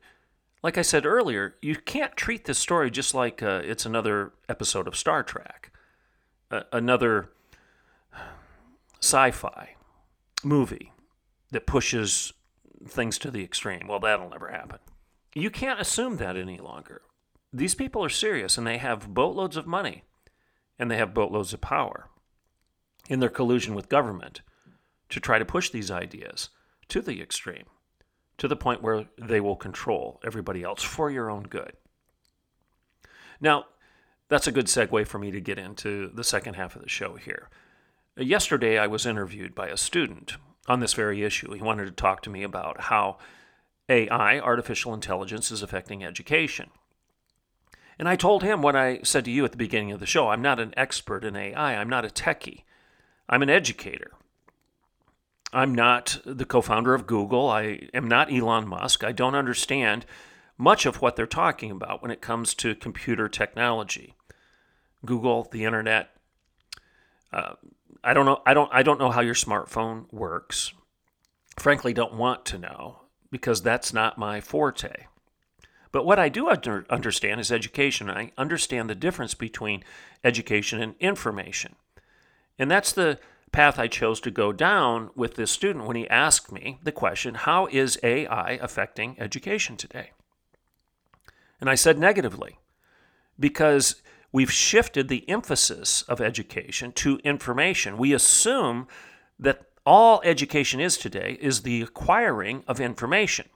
Like 0.61 0.77
I 0.77 0.81
said 0.81 1.05
earlier, 1.05 1.55
you 1.61 1.77
can't 1.77 2.17
treat 2.17 2.43
this 2.43 2.59
story 2.59 2.91
just 2.91 3.13
like 3.13 3.41
uh, 3.41 3.61
it's 3.63 3.85
another 3.85 4.33
episode 4.49 4.87
of 4.87 4.97
Star 4.97 5.23
Trek, 5.23 5.71
uh, 6.51 6.63
another 6.73 7.29
sci 8.99 9.31
fi 9.31 9.75
movie 10.43 10.91
that 11.51 11.67
pushes 11.67 12.33
things 12.87 13.17
to 13.19 13.31
the 13.31 13.43
extreme. 13.43 13.87
Well, 13.87 13.99
that'll 13.99 14.29
never 14.29 14.49
happen. 14.49 14.79
You 15.35 15.49
can't 15.49 15.79
assume 15.79 16.17
that 16.17 16.37
any 16.37 16.57
longer. 16.57 17.01
These 17.51 17.75
people 17.75 18.03
are 18.03 18.09
serious 18.09 18.57
and 18.57 18.65
they 18.65 18.77
have 18.77 19.13
boatloads 19.13 19.57
of 19.57 19.67
money 19.67 20.03
and 20.77 20.89
they 20.89 20.97
have 20.97 21.13
boatloads 21.13 21.53
of 21.53 21.61
power 21.61 22.09
in 23.09 23.19
their 23.19 23.29
collusion 23.29 23.75
with 23.75 23.89
government 23.89 24.41
to 25.09 25.19
try 25.19 25.37
to 25.37 25.45
push 25.45 25.69
these 25.69 25.91
ideas 25.91 26.49
to 26.87 27.01
the 27.01 27.21
extreme, 27.21 27.65
to 28.37 28.47
the 28.47 28.55
point 28.55 28.81
where 28.81 29.05
they 29.17 29.39
will 29.39 29.55
control 29.55 30.19
everybody 30.25 30.63
else 30.63 30.81
for 30.81 31.11
your 31.11 31.29
own 31.29 31.43
good. 31.43 31.73
Now, 33.39 33.65
that's 34.29 34.47
a 34.47 34.51
good 34.51 34.65
segue 34.65 35.05
for 35.05 35.19
me 35.19 35.31
to 35.31 35.41
get 35.41 35.59
into 35.59 36.09
the 36.13 36.23
second 36.23 36.55
half 36.55 36.75
of 36.75 36.81
the 36.81 36.89
show 36.89 37.15
here. 37.15 37.49
Yesterday, 38.15 38.77
I 38.77 38.85
was 38.85 39.07
interviewed 39.07 39.55
by 39.55 39.69
a 39.69 39.77
student 39.77 40.37
on 40.67 40.79
this 40.79 40.93
very 40.93 41.23
issue. 41.23 41.51
He 41.53 41.61
wanted 41.61 41.85
to 41.85 41.91
talk 41.91 42.21
to 42.23 42.29
me 42.29 42.43
about 42.43 42.81
how 42.81 43.17
AI, 43.89 44.39
artificial 44.39 44.93
intelligence, 44.93 45.51
is 45.51 45.63
affecting 45.63 46.03
education. 46.03 46.69
And 47.97 48.07
I 48.07 48.15
told 48.15 48.43
him 48.43 48.61
what 48.61 48.75
I 48.75 48.99
said 49.03 49.25
to 49.25 49.31
you 49.31 49.45
at 49.45 49.51
the 49.51 49.57
beginning 49.57 49.91
of 49.91 49.99
the 49.99 50.05
show 50.05 50.29
I'm 50.29 50.41
not 50.41 50.59
an 50.59 50.73
expert 50.77 51.23
in 51.23 51.35
AI, 51.35 51.75
I'm 51.75 51.89
not 51.89 52.05
a 52.05 52.09
techie, 52.09 52.63
I'm 53.27 53.41
an 53.41 53.49
educator. 53.49 54.11
I'm 55.51 55.73
not 55.75 56.19
the 56.25 56.45
co 56.45 56.61
founder 56.61 56.93
of 56.93 57.07
Google, 57.07 57.49
I 57.49 57.87
am 57.93 58.07
not 58.07 58.31
Elon 58.31 58.67
Musk, 58.67 59.03
I 59.03 59.11
don't 59.11 59.35
understand 59.35 60.05
much 60.57 60.85
of 60.85 61.01
what 61.01 61.15
they're 61.15 61.25
talking 61.25 61.71
about 61.71 62.01
when 62.01 62.11
it 62.11 62.21
comes 62.21 62.53
to 62.55 62.75
computer 62.75 63.27
technology. 63.27 64.15
Google, 65.05 65.47
the 65.51 65.65
internet, 65.65 66.15
uh, 67.31 67.53
I 68.03 68.13
don't 68.13 68.25
know. 68.25 68.41
I 68.45 68.53
don't. 68.53 68.69
I 68.73 68.83
don't 68.83 68.99
know 68.99 69.11
how 69.11 69.21
your 69.21 69.33
smartphone 69.33 70.11
works. 70.11 70.73
Frankly, 71.57 71.93
don't 71.93 72.15
want 72.15 72.45
to 72.45 72.57
know 72.57 73.01
because 73.31 73.61
that's 73.61 73.93
not 73.93 74.17
my 74.17 74.41
forte. 74.41 75.07
But 75.91 76.05
what 76.05 76.19
I 76.19 76.27
do 76.27 76.49
under, 76.49 76.85
understand 76.89 77.39
is 77.39 77.51
education. 77.51 78.09
I 78.09 78.31
understand 78.37 78.89
the 78.89 78.95
difference 78.95 79.35
between 79.35 79.83
education 80.23 80.81
and 80.81 80.95
information, 80.99 81.75
and 82.57 82.69
that's 82.69 82.91
the 82.91 83.19
path 83.51 83.77
I 83.77 83.87
chose 83.87 84.19
to 84.21 84.31
go 84.31 84.51
down 84.51 85.11
with 85.15 85.35
this 85.35 85.51
student 85.51 85.85
when 85.85 85.95
he 85.95 86.09
asked 86.09 86.51
me 86.51 86.79
the 86.83 86.91
question, 86.91 87.35
"How 87.35 87.67
is 87.67 87.99
AI 88.03 88.57
affecting 88.61 89.15
education 89.19 89.77
today?" 89.77 90.11
And 91.61 91.69
I 91.69 91.75
said 91.75 91.99
negatively, 91.99 92.57
because 93.39 94.01
we've 94.33 94.51
shifted 94.51 95.07
the 95.07 95.29
emphasis 95.29 96.01
of 96.03 96.19
education 96.19 96.91
to 96.91 97.19
information. 97.23 97.97
We 97.97 98.13
assume 98.13 98.87
that 99.39 99.61
all 99.85 100.21
education 100.25 100.81
is 100.81 100.97
today 100.97 101.37
is 101.39 101.61
the 101.61 101.81
acquiring 101.81 102.63
of 102.67 102.81
information. 102.81 103.47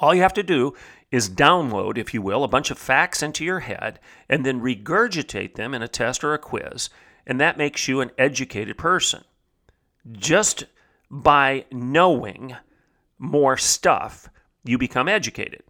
All 0.00 0.14
you 0.14 0.22
have 0.22 0.34
to 0.34 0.42
do 0.42 0.74
is 1.10 1.28
download, 1.28 1.98
if 1.98 2.14
you 2.14 2.22
will, 2.22 2.44
a 2.44 2.48
bunch 2.48 2.70
of 2.70 2.78
facts 2.78 3.22
into 3.22 3.44
your 3.44 3.60
head 3.60 4.00
and 4.28 4.44
then 4.44 4.60
regurgitate 4.60 5.54
them 5.54 5.74
in 5.74 5.82
a 5.82 5.88
test 5.88 6.24
or 6.24 6.34
a 6.34 6.38
quiz, 6.38 6.88
and 7.26 7.40
that 7.40 7.58
makes 7.58 7.88
you 7.88 8.00
an 8.00 8.10
educated 8.16 8.78
person. 8.78 9.24
Just 10.12 10.64
by 11.10 11.66
knowing 11.72 12.56
more 13.18 13.56
stuff, 13.56 14.28
you 14.64 14.78
become 14.78 15.08
educated. 15.08 15.62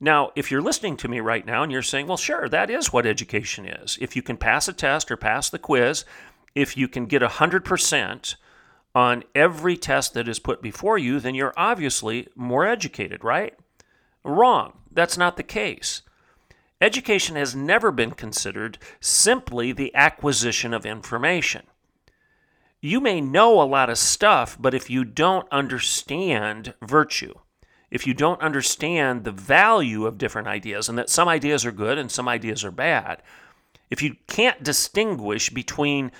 Now, 0.00 0.30
if 0.36 0.50
you're 0.50 0.62
listening 0.62 0.96
to 0.98 1.08
me 1.08 1.20
right 1.20 1.44
now 1.44 1.62
and 1.62 1.72
you're 1.72 1.82
saying, 1.82 2.06
well, 2.06 2.16
sure, 2.16 2.48
that 2.48 2.70
is 2.70 2.92
what 2.92 3.06
education 3.06 3.66
is. 3.66 3.98
If 4.00 4.14
you 4.14 4.22
can 4.22 4.36
pass 4.36 4.68
a 4.68 4.72
test 4.72 5.10
or 5.10 5.16
pass 5.16 5.50
the 5.50 5.58
quiz, 5.58 6.04
if 6.54 6.76
you 6.76 6.86
can 6.86 7.06
get 7.06 7.22
100% 7.22 8.34
on 8.94 9.24
every 9.34 9.76
test 9.76 10.14
that 10.14 10.28
is 10.28 10.38
put 10.38 10.62
before 10.62 10.98
you, 10.98 11.18
then 11.20 11.34
you're 11.34 11.54
obviously 11.56 12.28
more 12.36 12.64
educated, 12.64 13.24
right? 13.24 13.54
Wrong. 14.24 14.78
That's 14.90 15.18
not 15.18 15.36
the 15.36 15.42
case. 15.42 16.02
Education 16.80 17.34
has 17.34 17.56
never 17.56 17.90
been 17.90 18.12
considered 18.12 18.78
simply 19.00 19.72
the 19.72 19.94
acquisition 19.94 20.72
of 20.72 20.86
information. 20.86 21.62
You 22.80 23.00
may 23.00 23.20
know 23.20 23.60
a 23.60 23.64
lot 23.64 23.90
of 23.90 23.98
stuff, 23.98 24.56
but 24.60 24.74
if 24.74 24.88
you 24.88 25.04
don't 25.04 25.48
understand 25.50 26.74
virtue, 26.80 27.34
if 27.90 28.06
you 28.06 28.14
don't 28.14 28.40
understand 28.42 29.24
the 29.24 29.32
value 29.32 30.06
of 30.06 30.18
different 30.18 30.48
ideas 30.48 30.88
and 30.88 30.98
that 30.98 31.10
some 31.10 31.28
ideas 31.28 31.64
are 31.64 31.72
good 31.72 31.98
and 31.98 32.10
some 32.10 32.28
ideas 32.28 32.64
are 32.64 32.70
bad, 32.70 33.22
if 33.90 34.02
you 34.02 34.16
can't 34.26 34.62
distinguish 34.62 35.50
between 35.50 36.12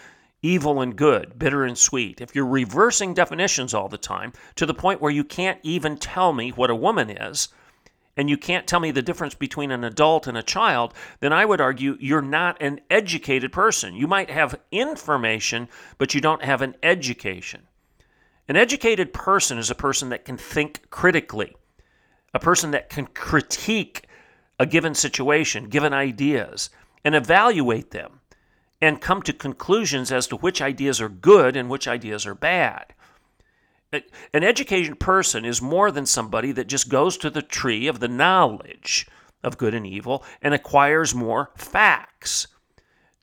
evil 0.42 0.80
and 0.80 0.96
good, 0.96 1.38
bitter 1.38 1.64
and 1.64 1.76
sweet, 1.76 2.20
if 2.20 2.34
you're 2.34 2.46
reversing 2.46 3.12
definitions 3.12 3.74
all 3.74 3.88
the 3.88 3.98
time 3.98 4.32
to 4.54 4.64
the 4.64 4.74
point 4.74 5.00
where 5.00 5.12
you 5.12 5.24
can't 5.24 5.58
even 5.62 5.96
tell 5.96 6.32
me 6.32 6.50
what 6.50 6.70
a 6.70 6.76
woman 6.76 7.10
is, 7.10 7.48
and 8.16 8.28
you 8.28 8.36
can't 8.36 8.66
tell 8.66 8.80
me 8.80 8.90
the 8.90 9.00
difference 9.00 9.34
between 9.34 9.70
an 9.70 9.84
adult 9.84 10.26
and 10.26 10.36
a 10.36 10.42
child, 10.42 10.92
then 11.20 11.32
I 11.32 11.44
would 11.44 11.60
argue 11.60 11.96
you're 12.00 12.20
not 12.20 12.60
an 12.60 12.80
educated 12.90 13.52
person. 13.52 13.94
You 13.94 14.08
might 14.08 14.28
have 14.28 14.58
information, 14.72 15.68
but 15.98 16.14
you 16.14 16.20
don't 16.20 16.42
have 16.42 16.60
an 16.60 16.74
education. 16.82 17.62
An 18.48 18.56
educated 18.56 19.12
person 19.12 19.56
is 19.56 19.70
a 19.70 19.74
person 19.74 20.08
that 20.08 20.24
can 20.24 20.36
think 20.36 20.90
critically, 20.90 21.54
a 22.38 22.40
person 22.40 22.70
that 22.70 22.88
can 22.88 23.08
critique 23.08 24.06
a 24.60 24.66
given 24.66 24.94
situation, 24.94 25.68
given 25.68 25.92
ideas, 25.92 26.70
and 27.04 27.16
evaluate 27.16 27.90
them 27.90 28.20
and 28.80 29.00
come 29.00 29.22
to 29.22 29.32
conclusions 29.32 30.12
as 30.12 30.28
to 30.28 30.36
which 30.36 30.62
ideas 30.62 31.00
are 31.00 31.08
good 31.08 31.56
and 31.56 31.68
which 31.68 31.88
ideas 31.88 32.24
are 32.26 32.36
bad. 32.36 32.94
An 33.92 34.44
educated 34.44 35.00
person 35.00 35.44
is 35.44 35.60
more 35.60 35.90
than 35.90 36.06
somebody 36.06 36.52
that 36.52 36.68
just 36.68 36.88
goes 36.88 37.16
to 37.16 37.28
the 37.28 37.42
tree 37.42 37.88
of 37.88 37.98
the 37.98 38.06
knowledge 38.06 39.08
of 39.42 39.58
good 39.58 39.74
and 39.74 39.84
evil 39.84 40.22
and 40.40 40.54
acquires 40.54 41.16
more 41.16 41.50
facts. 41.56 42.46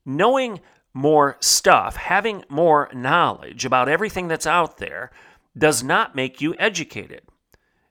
Knowing 0.05 0.59
more 0.93 1.37
stuff, 1.39 1.95
having 1.95 2.43
more 2.49 2.89
knowledge 2.93 3.63
about 3.63 3.87
everything 3.87 4.27
that's 4.27 4.47
out 4.47 4.77
there, 4.77 5.09
does 5.57 5.81
not 5.81 6.17
make 6.17 6.41
you 6.41 6.53
educated. 6.59 7.21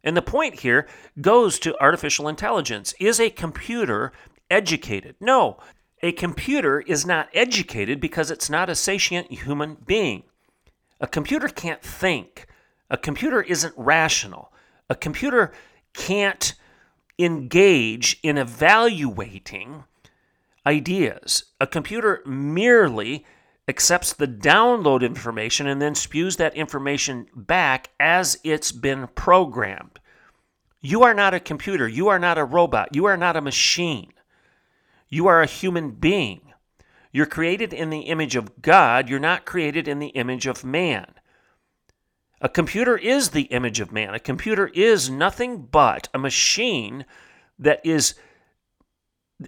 And 0.05 0.17
the 0.17 0.23
point 0.23 0.61
here 0.61 0.87
goes 1.21 1.59
to 1.61 1.81
artificial 1.81 2.29
intelligence. 2.29 2.95
Is 3.01 3.19
a 3.19 3.31
computer 3.31 4.13
educated? 4.51 5.17
No, 5.19 5.59
a 6.03 6.13
computer 6.13 6.83
is 6.83 7.07
not 7.07 7.31
educated 7.33 8.01
because 8.01 8.31
it's 8.31 8.51
not 8.51 8.69
a 8.69 8.75
sentient 8.75 9.33
human 9.33 9.79
being. 9.87 10.25
A 11.01 11.07
computer 11.07 11.49
can't 11.49 11.83
think. 11.83 12.47
A 12.91 12.99
computer 12.99 13.41
isn't 13.43 13.75
rational. 13.77 14.53
A 14.91 14.95
computer 14.95 15.53
can't 15.95 16.55
engage 17.19 18.21
in 18.23 18.37
evaluating 18.37 19.85
ideas. 20.67 21.45
A 21.61 21.67
computer 21.67 22.23
merely 22.27 23.25
accepts 23.67 24.13
the 24.13 24.29
download 24.29 25.03
information 25.03 25.67
and 25.67 25.81
then 25.81 25.95
spews 25.95 26.37
that 26.37 26.55
information 26.55 27.27
back 27.35 27.91
as 27.99 28.39
it's 28.45 28.73
been 28.73 29.09
programmed. 29.15 30.01
You 30.81 31.03
are 31.03 31.15
not 31.15 31.33
a 31.33 31.41
computer. 31.41 31.89
You 31.89 32.09
are 32.09 32.19
not 32.19 32.37
a 32.37 32.45
robot. 32.45 32.95
You 32.95 33.07
are 33.07 33.17
not 33.17 33.37
a 33.37 33.41
machine. 33.41 34.13
You 35.09 35.27
are 35.29 35.41
a 35.41 35.47
human 35.47 35.93
being. 35.93 36.53
You're 37.11 37.27
created 37.27 37.73
in 37.73 37.91
the 37.91 38.01
image 38.01 38.37
of 38.37 38.61
God. 38.61 39.09
You're 39.09 39.21
not 39.21 39.47
created 39.47 39.89
in 39.89 39.99
the 39.99 40.09
image 40.09 40.47
of 40.47 40.65
man. 40.65 41.15
A 42.41 42.49
computer 42.49 42.99
is 42.99 43.31
the 43.31 43.43
image 43.43 43.81
of 43.81 43.93
man. 43.93 44.15
A 44.15 44.19
computer 44.19 44.67
is 44.75 45.09
nothing 45.09 45.63
but 45.63 46.09
a 46.13 46.19
machine 46.19 47.07
that 47.59 47.81
is 47.85 48.15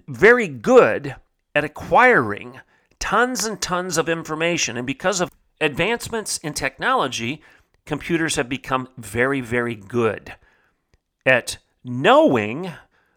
very 0.07 0.47
good 0.47 1.15
at 1.53 1.63
acquiring 1.63 2.61
tons 2.99 3.45
and 3.45 3.61
tons 3.61 3.97
of 3.97 4.09
information. 4.09 4.77
And 4.77 4.85
because 4.87 5.21
of 5.21 5.31
advancements 5.61 6.37
in 6.37 6.53
technology, 6.53 7.41
computers 7.85 8.35
have 8.35 8.49
become 8.49 8.89
very, 8.97 9.41
very 9.41 9.75
good 9.75 10.33
at 11.25 11.57
knowing 11.83 12.71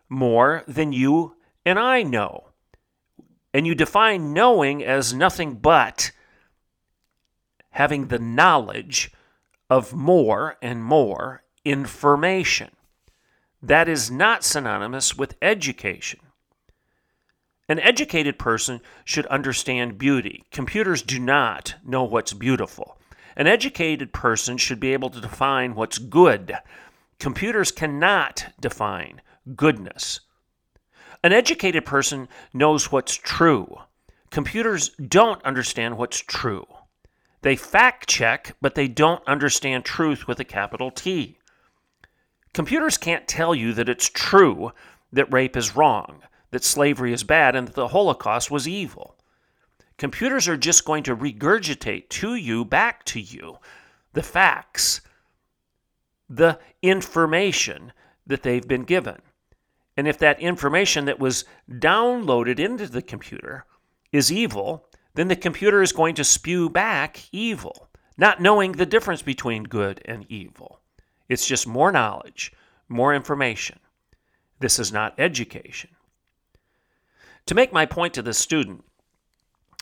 more 0.08 0.64
than 0.66 0.92
you 0.92 1.36
and 1.64 1.78
I 1.78 2.02
know. 2.02 2.48
And 3.52 3.66
you 3.66 3.74
define 3.74 4.32
knowing 4.32 4.84
as 4.84 5.12
nothing 5.12 5.54
but 5.56 6.12
having 7.70 8.08
the 8.08 8.18
knowledge 8.18 9.12
of 9.68 9.92
more 9.92 10.56
and 10.60 10.82
more 10.82 11.42
information. 11.64 12.70
That 13.62 13.88
is 13.88 14.10
not 14.10 14.44
synonymous 14.44 15.16
with 15.16 15.36
education. 15.42 16.20
An 17.70 17.78
educated 17.78 18.36
person 18.36 18.80
should 19.04 19.26
understand 19.26 19.96
beauty. 19.96 20.42
Computers 20.50 21.02
do 21.02 21.20
not 21.20 21.76
know 21.84 22.02
what's 22.02 22.32
beautiful. 22.32 22.98
An 23.36 23.46
educated 23.46 24.12
person 24.12 24.56
should 24.56 24.80
be 24.80 24.92
able 24.92 25.08
to 25.08 25.20
define 25.20 25.76
what's 25.76 25.98
good. 25.98 26.56
Computers 27.20 27.70
cannot 27.70 28.46
define 28.58 29.22
goodness. 29.54 30.18
An 31.22 31.32
educated 31.32 31.84
person 31.84 32.28
knows 32.52 32.90
what's 32.90 33.14
true. 33.14 33.76
Computers 34.30 34.88
don't 34.96 35.40
understand 35.44 35.96
what's 35.96 36.18
true. 36.18 36.66
They 37.42 37.54
fact 37.54 38.08
check, 38.08 38.56
but 38.60 38.74
they 38.74 38.88
don't 38.88 39.22
understand 39.28 39.84
truth 39.84 40.26
with 40.26 40.40
a 40.40 40.44
capital 40.44 40.90
T. 40.90 41.38
Computers 42.52 42.96
can't 42.96 43.28
tell 43.28 43.54
you 43.54 43.72
that 43.74 43.88
it's 43.88 44.08
true 44.08 44.72
that 45.12 45.32
rape 45.32 45.56
is 45.56 45.76
wrong 45.76 46.22
that 46.50 46.64
slavery 46.64 47.12
is 47.12 47.24
bad 47.24 47.54
and 47.54 47.68
that 47.68 47.74
the 47.74 47.88
Holocaust 47.88 48.50
was 48.50 48.68
evil. 48.68 49.16
Computers 49.98 50.48
are 50.48 50.56
just 50.56 50.84
going 50.84 51.02
to 51.04 51.16
regurgitate 51.16 52.08
to 52.08 52.34
you, 52.34 52.64
back 52.64 53.04
to 53.04 53.20
you, 53.20 53.58
the 54.12 54.22
facts, 54.22 55.00
the 56.28 56.58
information 56.82 57.92
that 58.26 58.42
they've 58.42 58.66
been 58.66 58.84
given. 58.84 59.20
And 59.96 60.08
if 60.08 60.18
that 60.18 60.40
information 60.40 61.04
that 61.04 61.18
was 61.18 61.44
downloaded 61.70 62.58
into 62.58 62.86
the 62.86 63.02
computer 63.02 63.66
is 64.12 64.32
evil, 64.32 64.86
then 65.14 65.28
the 65.28 65.36
computer 65.36 65.82
is 65.82 65.92
going 65.92 66.14
to 66.14 66.24
spew 66.24 66.70
back 66.70 67.28
evil, 67.32 67.88
not 68.16 68.40
knowing 68.40 68.72
the 68.72 68.86
difference 68.86 69.22
between 69.22 69.64
good 69.64 70.00
and 70.04 70.24
evil. 70.30 70.80
It's 71.28 71.46
just 71.46 71.66
more 71.66 71.92
knowledge, 71.92 72.52
more 72.88 73.14
information. 73.14 73.78
This 74.60 74.78
is 74.78 74.92
not 74.92 75.18
education. 75.18 75.90
To 77.50 77.54
make 77.56 77.72
my 77.72 77.84
point 77.84 78.14
to 78.14 78.22
this 78.22 78.38
student, 78.38 78.84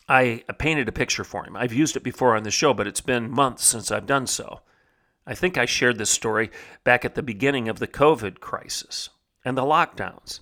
I 0.08 0.42
painted 0.56 0.88
a 0.88 0.92
picture 0.92 1.22
for 1.22 1.44
him. 1.44 1.54
I've 1.54 1.74
used 1.74 1.98
it 1.98 2.02
before 2.02 2.34
on 2.34 2.44
the 2.44 2.50
show, 2.50 2.72
but 2.72 2.86
it's 2.86 3.02
been 3.02 3.30
months 3.30 3.62
since 3.62 3.90
I've 3.90 4.06
done 4.06 4.26
so. 4.26 4.62
I 5.26 5.34
think 5.34 5.58
I 5.58 5.66
shared 5.66 5.98
this 5.98 6.08
story 6.08 6.50
back 6.82 7.04
at 7.04 7.14
the 7.14 7.22
beginning 7.22 7.68
of 7.68 7.78
the 7.78 7.86
COVID 7.86 8.40
crisis 8.40 9.10
and 9.44 9.54
the 9.54 9.64
lockdowns. 9.64 10.40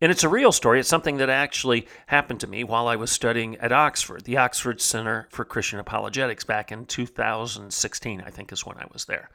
And 0.00 0.10
it's 0.10 0.24
a 0.24 0.30
real 0.30 0.50
story. 0.50 0.80
It's 0.80 0.88
something 0.88 1.18
that 1.18 1.28
actually 1.28 1.86
happened 2.06 2.40
to 2.40 2.46
me 2.46 2.64
while 2.64 2.88
I 2.88 2.96
was 2.96 3.10
studying 3.10 3.56
at 3.56 3.70
Oxford, 3.70 4.24
the 4.24 4.38
Oxford 4.38 4.80
Center 4.80 5.28
for 5.30 5.44
Christian 5.44 5.78
Apologetics, 5.78 6.44
back 6.44 6.72
in 6.72 6.86
2016, 6.86 8.22
I 8.24 8.30
think 8.30 8.50
is 8.50 8.64
when 8.64 8.78
I 8.78 8.86
was 8.94 9.04
there. 9.04 9.28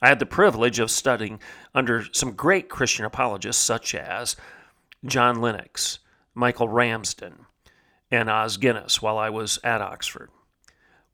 I 0.00 0.08
had 0.08 0.20
the 0.20 0.24
privilege 0.24 0.78
of 0.78 0.90
studying 0.90 1.38
under 1.74 2.06
some 2.12 2.32
great 2.32 2.70
Christian 2.70 3.04
apologists, 3.04 3.62
such 3.62 3.94
as 3.94 4.36
John 5.04 5.42
Lennox, 5.42 5.98
Michael 6.34 6.68
Ramsden 6.68 7.46
and 8.10 8.28
Os 8.28 8.56
Guinness 8.56 9.00
while 9.00 9.18
I 9.18 9.30
was 9.30 9.58
at 9.62 9.80
Oxford. 9.80 10.30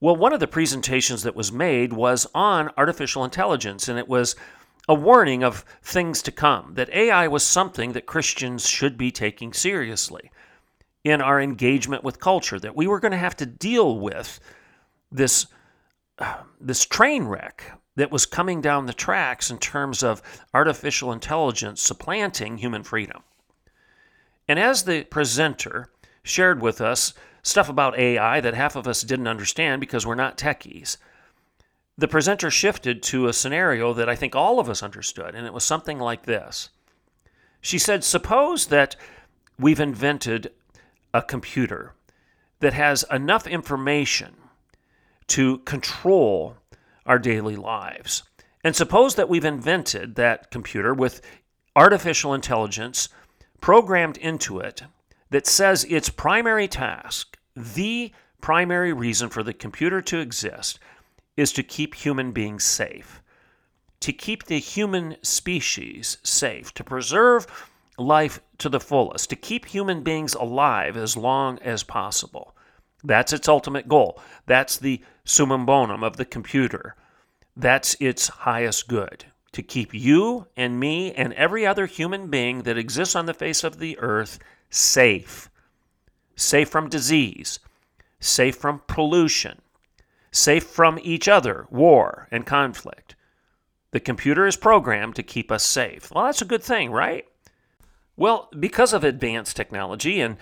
Well, 0.01 0.17
one 0.17 0.33
of 0.33 0.41
the 0.41 0.47
presentations 0.47 1.23
that 1.23 1.37
was 1.37 1.51
made 1.51 1.93
was 1.93 2.27
on 2.35 2.71
artificial 2.77 3.25
intelligence, 3.25 3.89
and 3.89 3.99
it 3.99 4.09
was 4.09 4.37
a 4.89 4.95
warning 4.95 5.43
of 5.43 5.65
things 5.83 6.23
to 6.23 6.31
come, 6.31 6.75
that 6.75 6.91
AI 6.91 7.27
was 7.29 7.43
something 7.43 7.93
that 7.93 8.07
Christians 8.07 8.69
should 8.69 8.97
be 8.97 9.11
taking 9.11 9.53
seriously 9.53 10.31
in 11.03 11.23
our 11.23 11.41
engagement 11.41 12.05
with 12.05 12.21
culture, 12.21 12.59
that 12.59 12.77
we 12.77 12.87
were 12.87 13.01
going 13.01 13.13
to 13.13 13.19
have 13.19 13.37
to 13.37 13.47
deal 13.47 13.99
with 13.99 14.39
this, 15.11 15.47
this 16.61 16.85
train 16.85 17.25
wreck 17.25 17.63
that 17.97 18.11
was 18.11 18.27
coming 18.27 18.61
down 18.61 18.87
the 18.87 18.93
tracks 18.93 19.51
in 19.51 19.59
terms 19.59 20.03
of 20.03 20.21
artificial 20.53 21.13
intelligence 21.13 21.81
supplanting 21.81 22.59
human 22.59 22.83
freedom. 22.83 23.23
And 24.49 24.59
as 24.59 24.85
the 24.85 25.05
presenter 25.05 25.91
shared 26.23 26.61
with 26.61 26.81
us 26.81 27.15
stuff 27.43 27.69
about 27.69 27.99
AI 27.99 28.41
that 28.41 28.55
half 28.55 28.77
of 28.77 28.89
us 28.89 29.03
didn't 29.03 29.29
understand 29.29 29.81
because 29.81 30.07
we're 30.07 30.15
not 30.15 30.37
techies, 30.37 30.97
the 31.99 32.09
presenter 32.09 32.51
shifted 32.51 33.03
to 33.05 33.27
a 33.27 33.33
scenario 33.33 33.93
that 33.95 34.09
I 34.09 34.17
think 34.17 34.35
all 34.35 34.61
of 34.61 34.69
us 34.69 34.83
understood, 34.83 35.35
and 35.35 35.47
it 35.47 35.55
was 35.55 35.65
something 35.65 35.99
like 35.99 36.25
this. 36.25 36.71
She 37.61 37.79
said, 37.79 38.05
Suppose 38.05 38.67
that 38.67 38.97
we've 39.59 39.81
invented 39.81 40.53
a 41.15 41.23
computer 41.23 41.95
that 42.61 42.75
has 42.75 43.05
enough 43.11 43.47
information 43.47 44.35
to 45.29 45.59
control 45.59 46.57
our 47.07 47.19
daily 47.19 47.57
lives. 47.57 48.23
And 48.63 48.75
suppose 48.75 49.15
that 49.15 49.29
we've 49.29 49.45
invented 49.45 50.17
that 50.17 50.51
computer 50.51 50.93
with 50.93 51.23
artificial 51.75 52.35
intelligence 52.35 53.09
programmed 53.61 54.17
into 54.19 54.59
it 54.61 54.83
that 55.31 55.47
says 55.47 55.85
its 55.85 56.09
primary 56.09 56.69
task, 56.69 57.37
the 57.55 58.13
primary 58.41 58.93
reason 58.93 59.29
for 59.29 59.43
the 59.43 59.53
computer 59.53 60.01
to 60.03 60.19
exist, 60.19 60.79
is 61.37 61.53
to 61.53 61.63
keep 61.63 61.95
human 61.95 62.33
beings 62.33 62.65
safe, 62.65 63.21
to 64.01 64.13
keep 64.13 64.45
the 64.45 64.59
human 64.59 65.17
species 65.23 66.19
safe, 66.23 66.73
to 66.75 66.85
preserve 66.85 67.47
life 67.99 68.41
to 68.59 68.69
the 68.69 68.81
fullest, 68.81 69.31
to 69.31 69.37
keep 69.37 69.67
human 69.67 70.03
beings 70.03 70.35
alive 70.35 70.97
as 70.97 71.17
long 71.17 71.59
as 71.61 71.83
possible. 71.83 72.55
That's 73.05 73.33
its 73.33 73.49
ultimate 73.49 73.89
goal. 73.89 74.21
That's 74.47 74.79
the 74.79 75.03
summum 75.25 75.67
bonum 75.67 76.03
of 76.03 76.17
the 76.17 76.25
computer. 76.25 76.97
That's 77.57 77.97
its 78.01 78.29
highest 78.29 78.89
good 78.89 79.27
to 79.57 79.63
keep 79.63 79.95
you 79.95 80.47
and 80.55 80.79
me 80.79 81.13
and 81.13 81.33
every 81.33 81.67
other 81.67 81.87
human 81.87 82.29
being 82.29 82.63
that 82.65 82.77
exists 82.77 83.17
on 83.17 83.25
the 83.25 83.33
face 83.33 83.65
of 83.65 83.79
the 83.79 83.99
earth 83.99 84.39
safe. 84.69 85.51
Safe 86.37 86.69
from 86.69 86.91
disease, 86.91 87.59
safe 88.21 88.55
from 88.55 88.83
pollution, 88.87 89.63
safe 90.31 90.65
from 90.65 90.99
each 91.03 91.27
other, 91.27 91.67
war, 91.71 92.29
and 92.31 92.45
conflict. 92.45 93.17
The 93.93 94.01
computer 94.01 94.47
is 94.47 94.59
programmed 94.59 95.15
to 95.15 95.23
keep 95.23 95.51
us 95.51 95.65
safe. 95.65 96.13
Well, 96.13 96.27
that's 96.27 96.43
a 96.43 96.47
good 96.47 96.63
thing, 96.63 96.91
right? 96.91 97.25
Well, 98.15 98.51
because 98.59 98.93
of 98.93 99.05
advanced 99.05 99.57
technology 99.57 100.21
and 100.21 100.37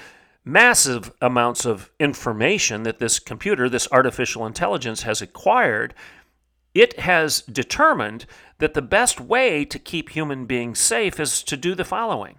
massive 0.44 1.12
amounts 1.22 1.64
of 1.64 1.92
information 2.00 2.82
that 2.82 2.98
this 2.98 3.20
computer, 3.20 3.68
this 3.68 3.86
artificial 3.92 4.44
intelligence, 4.44 5.02
has 5.02 5.22
acquired, 5.22 5.94
it 6.74 6.98
has 7.00 7.42
determined 7.42 8.26
that 8.58 8.74
the 8.74 8.82
best 8.82 9.20
way 9.20 9.64
to 9.64 9.78
keep 9.78 10.10
human 10.10 10.46
beings 10.46 10.78
safe 10.78 11.20
is 11.20 11.42
to 11.44 11.56
do 11.56 11.74
the 11.74 11.84
following. 11.84 12.38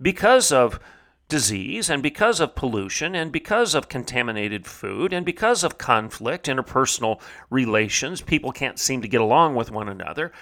Because 0.00 0.52
of 0.52 0.80
disease 1.28 1.90
and 1.90 2.02
because 2.02 2.38
of 2.38 2.54
pollution 2.54 3.14
and 3.14 3.32
because 3.32 3.74
of 3.74 3.88
contaminated 3.88 4.66
food 4.66 5.12
and 5.12 5.26
because 5.26 5.64
of 5.64 5.78
conflict, 5.78 6.46
interpersonal 6.46 7.20
relations, 7.50 8.20
people 8.20 8.52
can't 8.52 8.78
seem 8.78 9.02
to 9.02 9.08
get 9.08 9.20
along 9.20 9.54
with 9.54 9.70
one 9.70 9.88
another. 9.88 10.32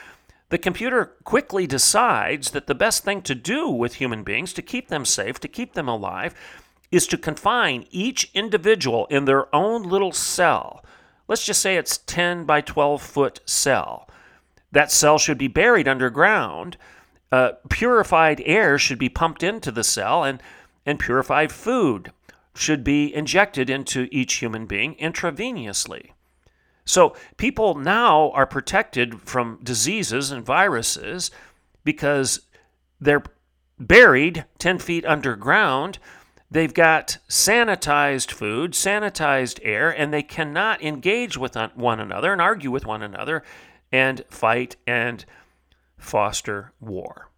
The 0.51 0.59
computer 0.59 1.17
quickly 1.25 1.67
decides 1.67 2.51
that 2.51 2.67
the 2.67 2.75
best 2.75 3.03
thing 3.03 3.23
to 3.23 3.35
do 3.35 3.69
with 3.69 3.95
human 3.95 4.23
beings 4.23 4.53
to 4.53 4.63
keep 4.63 4.89
them 4.89 5.05
safe, 5.05 5.41
to 5.41 5.49
keep 5.49 5.73
them 5.73 5.89
alive, 5.89 6.35
is 6.91 7.07
to 7.09 7.17
confine 7.17 7.87
each 7.91 8.31
individual 8.35 9.07
in 9.07 9.25
their 9.25 9.53
own 9.55 9.83
little 9.83 10.13
cell. 10.13 10.85
Let's 11.27 11.45
just 11.45 11.63
say 11.63 11.77
it's 11.77 11.99
10 11.99 12.45
by 12.45 12.61
12 12.61 13.03
foot 13.03 13.41
cell. 13.47 14.09
That 14.73 14.91
cell 14.91 15.19
should 15.19 15.39
be 15.39 15.49
buried 15.49 15.89
underground. 15.89 16.77
Uh, 17.33 17.53
purified 17.71 18.43
air 18.45 18.79
should 18.79 18.99
be 18.99 19.09
pumped 19.09 19.43
into 19.43 19.71
the 19.71 19.85
cell, 19.85 20.25
and, 20.25 20.43
and 20.85 20.99
purified 20.99 21.53
food 21.53 22.13
should 22.55 22.85
be 22.85 23.13
injected 23.15 23.71
into 23.71 24.09
each 24.13 24.35
human 24.35 24.67
being 24.67 24.95
intravenously. 24.97 26.11
So 26.85 27.17
people 27.37 27.75
now 27.75 28.31
are 28.33 28.47
protected 28.47 29.21
from 29.23 29.59
diseases 29.63 30.31
and 30.31 30.45
viruses 30.45 31.31
because 31.83 32.41
they're 33.01 33.25
buried 33.79 34.45
10 34.59 34.79
feet 34.79 35.05
underground 35.05 35.99
They've 36.55 36.73
got 36.73 37.19
sanitized 37.29 38.31
food, 38.31 38.75
sanitized 38.75 39.59
air, 39.65 39.91
and 39.91 40.15
they 40.15 40.23
cannot 40.23 40.81
engage 40.85 41.37
with 41.37 41.57
one 41.75 41.99
another 41.99 42.31
and 42.33 42.41
argue 42.41 42.71
with 42.71 42.87
one 42.87 43.03
another 43.03 43.43
and 43.91 44.25
fight 44.31 44.77
and 44.87 45.25
foster 45.99 46.73
war. 46.79 47.33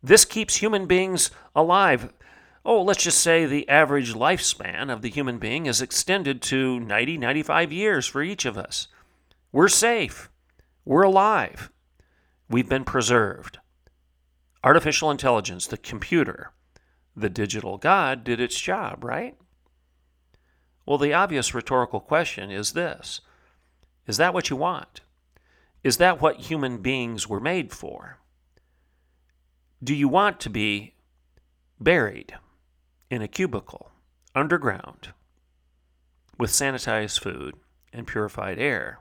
This 0.00 0.24
keeps 0.24 0.58
human 0.58 0.86
beings 0.86 1.32
alive. 1.56 2.12
Oh, 2.64 2.80
let's 2.82 3.02
just 3.02 3.18
say 3.18 3.46
the 3.46 3.68
average 3.68 4.14
lifespan 4.14 4.92
of 4.92 5.02
the 5.02 5.10
human 5.10 5.38
being 5.38 5.66
is 5.66 5.82
extended 5.82 6.40
to 6.42 6.78
90, 6.78 7.18
95 7.18 7.72
years 7.72 8.06
for 8.06 8.22
each 8.22 8.44
of 8.44 8.56
us. 8.56 8.86
We're 9.50 9.66
safe. 9.66 10.30
We're 10.84 11.02
alive. 11.02 11.72
We've 12.48 12.68
been 12.68 12.84
preserved. 12.84 13.58
Artificial 14.62 15.10
intelligence, 15.10 15.66
the 15.66 15.76
computer, 15.76 16.52
the 17.16 17.30
digital 17.30 17.78
God 17.78 18.24
did 18.24 18.40
its 18.40 18.60
job, 18.60 19.04
right? 19.04 19.36
Well, 20.86 20.98
the 20.98 21.14
obvious 21.14 21.54
rhetorical 21.54 22.00
question 22.00 22.50
is 22.50 22.72
this 22.72 23.20
Is 24.06 24.16
that 24.16 24.34
what 24.34 24.50
you 24.50 24.56
want? 24.56 25.00
Is 25.82 25.96
that 25.96 26.20
what 26.20 26.40
human 26.40 26.78
beings 26.78 27.28
were 27.28 27.40
made 27.40 27.72
for? 27.72 28.18
Do 29.82 29.94
you 29.94 30.08
want 30.08 30.40
to 30.40 30.50
be 30.50 30.94
buried 31.80 32.34
in 33.10 33.22
a 33.22 33.28
cubicle 33.28 33.90
underground 34.34 35.12
with 36.38 36.50
sanitized 36.50 37.20
food 37.20 37.54
and 37.92 38.06
purified 38.06 38.58
air 38.58 39.00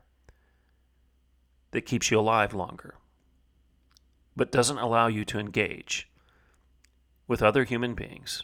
that 1.72 1.86
keeps 1.86 2.10
you 2.10 2.20
alive 2.20 2.54
longer, 2.54 2.96
but 4.36 4.52
doesn't 4.52 4.78
allow 4.78 5.08
you 5.08 5.24
to 5.26 5.40
engage 5.40 6.09
with 7.30 7.44
other 7.44 7.64
human 7.64 7.94
beings. 7.94 8.44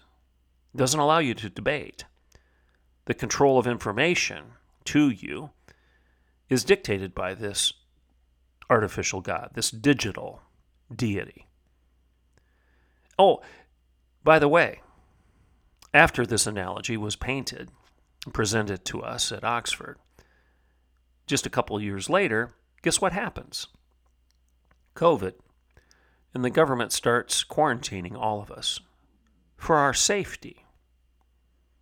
Doesn't 0.74 1.00
allow 1.00 1.18
you 1.18 1.34
to 1.34 1.50
debate. 1.50 2.06
The 3.06 3.16
control 3.16 3.58
of 3.58 3.68
information 3.68 4.54
to 4.86 5.10
you 5.10 5.50
is 6.50 6.64
dictated 6.64 7.16
by 7.16 7.34
this 7.34 7.74
artificial 8.70 9.22
God, 9.22 9.50
this 9.56 9.72
digital 9.72 10.42
deity. 10.96 11.48
Oh, 13.18 13.42
by 14.24 14.38
the 14.38 14.48
way, 14.48 14.82
after 15.94 16.26
this 16.26 16.46
analogy 16.46 16.96
was 16.96 17.16
painted 17.16 17.72
presented 18.34 18.84
to 18.86 19.02
us 19.02 19.32
at 19.32 19.44
Oxford, 19.44 19.98
just 21.28 21.46
a 21.46 21.50
couple 21.50 21.80
years 21.82 22.10
later, 22.10 22.54
guess 22.82 23.02
what 23.02 23.14
happens? 23.14 23.68
COVID 24.96 25.34
and 26.36 26.44
the 26.44 26.50
government 26.50 26.92
starts 26.92 27.46
quarantining 27.46 28.16
all 28.16 28.42
of 28.42 28.52
us 28.52 28.82
for 29.56 29.78
our 29.78 29.94
safety. 29.94 30.66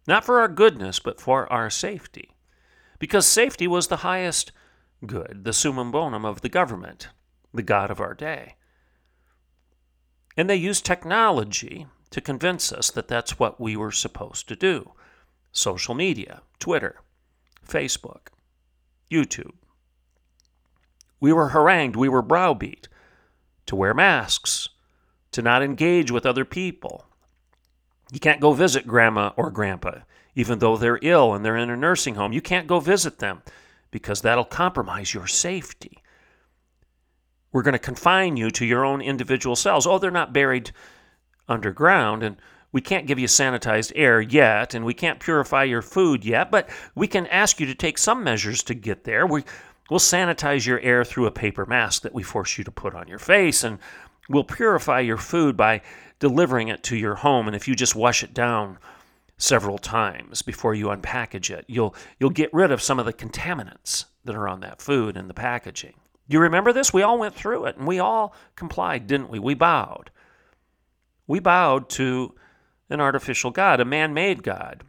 Not 0.08 0.24
for 0.24 0.40
our 0.40 0.48
goodness, 0.48 1.00
but 1.00 1.20
for 1.20 1.52
our 1.52 1.72
safety. 1.72 2.30
Because 3.00 3.26
safety 3.26 3.68
was 3.68 3.88
the 3.88 3.98
highest 3.98 4.52
good, 5.08 5.42
the 5.44 5.54
summum 5.54 5.92
bonum 5.92 6.24
of 6.24 6.42
the 6.42 6.50
government, 6.50 7.10
the 7.52 7.64
God 7.64 7.90
of 7.90 8.00
our 8.00 8.14
day. 8.14 8.56
And 10.38 10.48
they 10.48 10.56
used 10.56 10.86
technology 10.86 11.88
to 12.12 12.22
convince 12.22 12.72
us 12.72 12.92
that 12.92 13.08
that's 13.08 13.40
what 13.40 13.60
we 13.60 13.76
were 13.76 13.92
supposed 13.92 14.48
to 14.50 14.56
do 14.56 14.92
social 15.52 15.96
media, 15.96 16.42
Twitter, 16.60 17.02
Facebook, 17.68 18.28
YouTube. 19.12 19.54
We 21.20 21.34
were 21.34 21.50
harangued, 21.50 21.96
we 21.96 22.10
were 22.10 22.22
browbeat 22.22 22.88
to 23.66 23.76
wear 23.76 23.94
masks, 23.94 24.70
to 25.32 25.42
not 25.42 25.64
engage 25.64 26.12
with 26.12 26.26
other 26.26 26.46
people. 26.46 27.06
You 28.12 28.20
can't 28.20 28.42
go 28.42 28.54
visit 28.54 28.86
grandma 28.86 29.32
or 29.36 29.50
grandpa, 29.50 30.00
even 30.36 30.60
though 30.60 30.78
they're 30.78 31.00
ill 31.02 31.34
and 31.34 31.44
they're 31.44 31.58
in 31.58 31.70
a 31.70 31.78
nursing 31.78 32.16
home. 32.16 32.34
You 32.34 32.42
can't 32.42 32.68
go 32.68 32.80
visit 32.80 33.20
them 33.20 33.42
because 33.92 34.22
that'll 34.22 34.46
compromise 34.46 35.14
your 35.14 35.28
safety. 35.28 35.98
We're 37.52 37.62
going 37.62 37.74
to 37.74 37.80
confine 37.80 38.36
you 38.36 38.50
to 38.52 38.66
your 38.66 38.84
own 38.84 39.02
individual 39.02 39.56
cells. 39.56 39.86
Oh, 39.86 40.00
they're 40.00 40.12
not 40.12 40.34
buried 40.34 40.72
underground, 41.48 42.24
and 42.24 42.38
we 42.72 42.82
can't 42.82 43.06
give 43.06 43.20
you 43.20 43.28
sanitized 43.28 43.92
air 43.96 44.20
yet, 44.20 44.74
and 44.74 44.84
we 44.84 44.96
can't 44.96 45.20
purify 45.20 45.64
your 45.64 45.84
food 45.84 46.26
yet, 46.26 46.50
but 46.50 46.68
we 46.96 47.08
can 47.08 47.28
ask 47.28 47.60
you 47.60 47.68
to 47.68 47.76
take 47.76 48.00
some 48.00 48.24
measures 48.24 48.64
to 48.64 48.74
get 48.74 49.04
there. 49.04 49.28
We, 49.28 49.44
We'll 49.90 50.00
sanitize 50.00 50.66
your 50.66 50.80
air 50.80 51.04
through 51.04 51.26
a 51.26 51.32
paper 51.32 51.66
mask 51.66 52.04
that 52.04 52.14
we 52.14 52.24
force 52.24 52.58
you 52.58 52.64
to 52.64 52.72
put 52.72 52.96
on 52.96 53.08
your 53.08 53.20
face, 53.20 53.64
and 53.64 53.80
we'll 54.30 54.44
purify 54.44 55.02
your 55.02 55.18
food 55.18 55.58
by 55.58 55.82
delivering 56.20 56.70
it 56.70 56.84
to 56.84 56.96
your 56.96 57.16
home. 57.16 57.48
And 57.48 57.56
if 57.56 57.68
you 57.68 57.76
just 57.76 57.96
wash 57.96 58.24
it 58.24 58.34
down 58.34 58.78
several 59.38 59.78
times 59.78 60.42
before 60.42 60.74
you 60.74 60.88
unpackage 60.88 61.50
it, 61.50 61.66
you'll, 61.68 61.94
you'll 62.20 62.30
get 62.30 62.54
rid 62.54 62.72
of 62.72 62.82
some 62.82 63.00
of 63.00 63.06
the 63.06 63.14
contaminants 63.14 64.06
that 64.24 64.36
are 64.36 64.48
on 64.48 64.62
that 64.62 64.82
food 64.82 65.18
and 65.18 65.30
the 65.30 65.34
packaging. 65.34 65.96
Do 66.30 66.36
you 66.36 66.40
remember 66.40 66.72
this? 66.72 66.94
We 66.94 67.02
all 67.02 67.20
went 67.20 67.36
through 67.36 67.66
it 67.66 67.76
and 67.76 67.86
we 67.86 68.00
all 68.00 68.34
complied, 68.56 69.08
didn't 69.08 69.30
we? 69.30 69.40
We 69.40 69.54
bowed. 69.54 70.12
We 71.28 71.40
bowed 71.40 71.90
to 71.92 72.34
an 72.90 73.02
artificial 73.02 73.52
God, 73.52 73.82
a 73.82 73.86
man 73.86 74.14
made 74.14 74.44
God. 74.44 74.84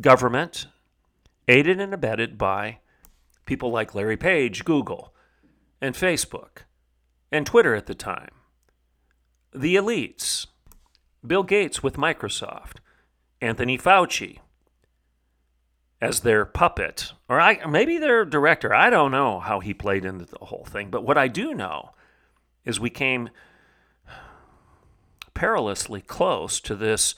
Government, 0.00 0.66
aided 1.48 1.80
and 1.80 1.94
abetted 1.94 2.36
by 2.36 2.78
people 3.46 3.70
like 3.70 3.94
Larry 3.94 4.16
Page, 4.16 4.64
Google, 4.64 5.12
and 5.80 5.94
Facebook, 5.94 6.64
and 7.30 7.46
Twitter 7.46 7.74
at 7.74 7.86
the 7.86 7.94
time. 7.94 8.30
The 9.54 9.76
elites, 9.76 10.46
Bill 11.26 11.42
Gates 11.42 11.82
with 11.82 11.96
Microsoft, 11.96 12.78
Anthony 13.40 13.76
Fauci 13.76 14.38
as 16.02 16.20
their 16.20 16.44
puppet, 16.44 17.12
or 17.28 17.40
I, 17.40 17.64
maybe 17.64 17.96
their 17.96 18.24
director. 18.24 18.74
I 18.74 18.90
don't 18.90 19.12
know 19.12 19.38
how 19.38 19.60
he 19.60 19.72
played 19.72 20.04
into 20.04 20.24
the 20.24 20.46
whole 20.46 20.64
thing, 20.64 20.90
but 20.90 21.04
what 21.04 21.16
I 21.16 21.28
do 21.28 21.54
know 21.54 21.90
is 22.64 22.80
we 22.80 22.90
came 22.90 23.30
perilously 25.32 26.00
close 26.00 26.60
to 26.60 26.74
this 26.74 27.14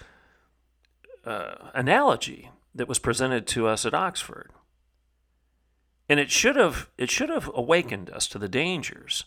uh, 1.25 1.55
analogy 1.73 2.51
that 2.75 2.87
was 2.87 2.99
presented 2.99 3.47
to 3.47 3.67
us 3.67 3.87
at 3.87 3.95
Oxford. 3.95 4.51
And 6.09 6.21
it 6.21 6.31
should 6.31 6.57
have 6.57 6.91
it 6.99 7.11
should 7.11 7.31
have 7.31 7.51
awakened 7.55 8.11
us 8.11 8.27
to 8.29 8.39
the 8.39 8.49
dangers. 8.49 9.25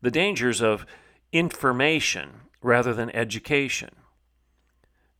The 0.00 0.10
dangers 0.10 0.60
of 0.60 0.86
information 1.32 2.42
rather 2.62 2.94
than 2.94 3.10
education. 3.10 3.90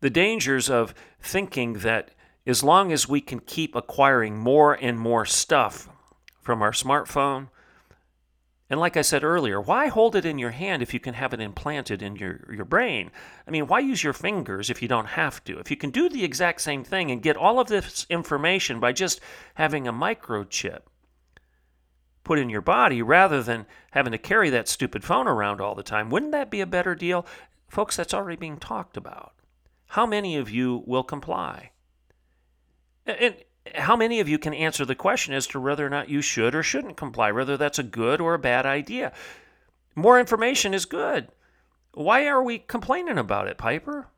The 0.01 0.11
dangers 0.11 0.71
of 0.71 0.95
thinking 1.21 1.75
that 1.75 2.11
as 2.47 2.63
long 2.63 2.93
as 2.93 3.09
we 3.09 3.21
can 3.21 3.41
keep 3.41 3.75
acquiring 3.75 4.37
more 4.37 4.75
and 4.75 4.99
more 4.99 5.25
stuff 5.25 5.89
from 6.43 6.63
our 6.63 6.73
smartphone, 6.73 7.49
and 8.71 8.81
like 8.81 8.97
I 8.97 9.03
said 9.03 9.25
earlier, 9.25 9.61
why 9.61 9.89
hold 9.89 10.17
it 10.17 10.25
in 10.25 10.39
your 10.39 10.51
hand 10.51 10.83
if 10.83 10.95
you 10.95 11.01
can 11.01 11.15
have 11.15 11.35
it 11.35 11.41
implanted 11.41 12.03
in 12.03 12.17
your, 12.17 12.47
your 12.51 12.65
brain? 12.65 13.11
I 13.47 13.51
mean, 13.51 13.67
why 13.67 13.81
use 13.81 14.03
your 14.03 14.15
fingers 14.15 14.71
if 14.71 14.81
you 14.81 14.89
don't 14.89 15.09
have 15.09 15.45
to? 15.45 15.59
If 15.59 15.71
you 15.71 15.77
can 15.77 15.91
do 15.91 16.09
the 16.09 16.25
exact 16.25 16.63
same 16.63 16.83
thing 16.83 17.11
and 17.11 17.23
get 17.23 17.37
all 17.37 17.61
of 17.61 17.69
this 17.69 18.07
information 18.09 18.81
by 18.81 18.93
just 18.93 19.21
having 19.55 19.87
a 19.87 19.93
microchip 19.93 20.81
put 22.25 22.39
in 22.39 22.49
your 22.49 22.63
body 22.63 23.03
rather 23.03 23.43
than 23.43 23.67
having 23.91 24.13
to 24.13 24.19
carry 24.19 24.49
that 24.49 24.67
stupid 24.67 25.05
phone 25.05 25.29
around 25.29 25.61
all 25.61 25.75
the 25.75 25.83
time, 25.83 26.09
wouldn't 26.09 26.33
that 26.33 26.51
be 26.51 26.63
a 26.63 26.67
better 26.67 26.95
deal? 26.95 27.27
Folks, 27.69 27.97
that's 27.97 28.15
already 28.15 28.37
being 28.37 28.57
talked 28.57 28.97
about. 28.97 29.35
How 29.89 30.07
many 30.07 30.37
of 30.37 30.51
you 30.51 30.83
will 30.87 31.05
comply? 31.05 31.71
And 33.07 33.37
how 33.75 33.97
many 33.97 34.21
of 34.21 34.29
you 34.29 34.39
can 34.39 34.55
answer 34.55 34.85
the 34.85 34.95
question 34.95 35.35
as 35.35 35.47
to 35.49 35.61
whether 35.61 35.87
or 35.87 35.91
not 35.91 36.09
you 36.09 36.23
should 36.23 36.55
or 36.55 36.63
shouldn't 36.63 36.97
comply, 36.97 37.33
whether 37.33 37.57
that's 37.57 37.79
a 37.79 37.85
good 37.85 38.21
or 38.21 38.35
a 38.35 38.39
bad 38.39 38.67
idea? 38.67 39.13
More 39.95 40.19
information 40.19 40.75
is 40.75 40.85
good. 40.85 41.29
Why 41.93 42.27
are 42.27 42.43
we 42.43 42.59
complaining 42.59 43.19
about 43.19 43.49
it, 43.49 43.59
Piper? 43.59 44.09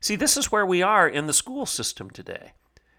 See, 0.00 0.16
this 0.16 0.36
is 0.36 0.52
where 0.52 0.66
we 0.66 0.82
are 0.82 1.08
in 1.08 1.26
the 1.26 1.32
school 1.32 1.66
system 1.66 2.10
today. 2.10 2.52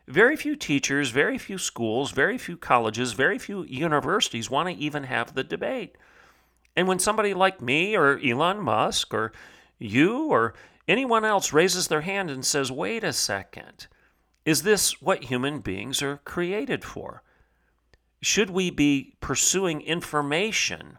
Very 0.07 0.35
few 0.35 0.55
teachers, 0.55 1.11
very 1.11 1.37
few 1.37 1.57
schools, 1.57 2.11
very 2.11 2.37
few 2.37 2.57
colleges, 2.57 3.13
very 3.13 3.37
few 3.37 3.63
universities 3.63 4.49
want 4.49 4.67
to 4.67 4.75
even 4.75 5.03
have 5.03 5.33
the 5.33 5.43
debate. 5.43 5.97
And 6.75 6.87
when 6.87 6.99
somebody 6.99 7.33
like 7.33 7.61
me 7.61 7.95
or 7.95 8.19
Elon 8.19 8.59
Musk 8.61 9.13
or 9.13 9.31
you 9.79 10.25
or 10.25 10.53
anyone 10.87 11.23
else 11.23 11.53
raises 11.53 11.87
their 11.87 12.01
hand 12.01 12.29
and 12.29 12.45
says, 12.45 12.71
wait 12.71 13.03
a 13.03 13.13
second, 13.13 13.87
is 14.45 14.63
this 14.63 15.01
what 15.01 15.25
human 15.25 15.59
beings 15.59 16.01
are 16.01 16.17
created 16.25 16.83
for? 16.83 17.23
Should 18.21 18.49
we 18.49 18.69
be 18.69 19.15
pursuing 19.21 19.81
information 19.81 20.97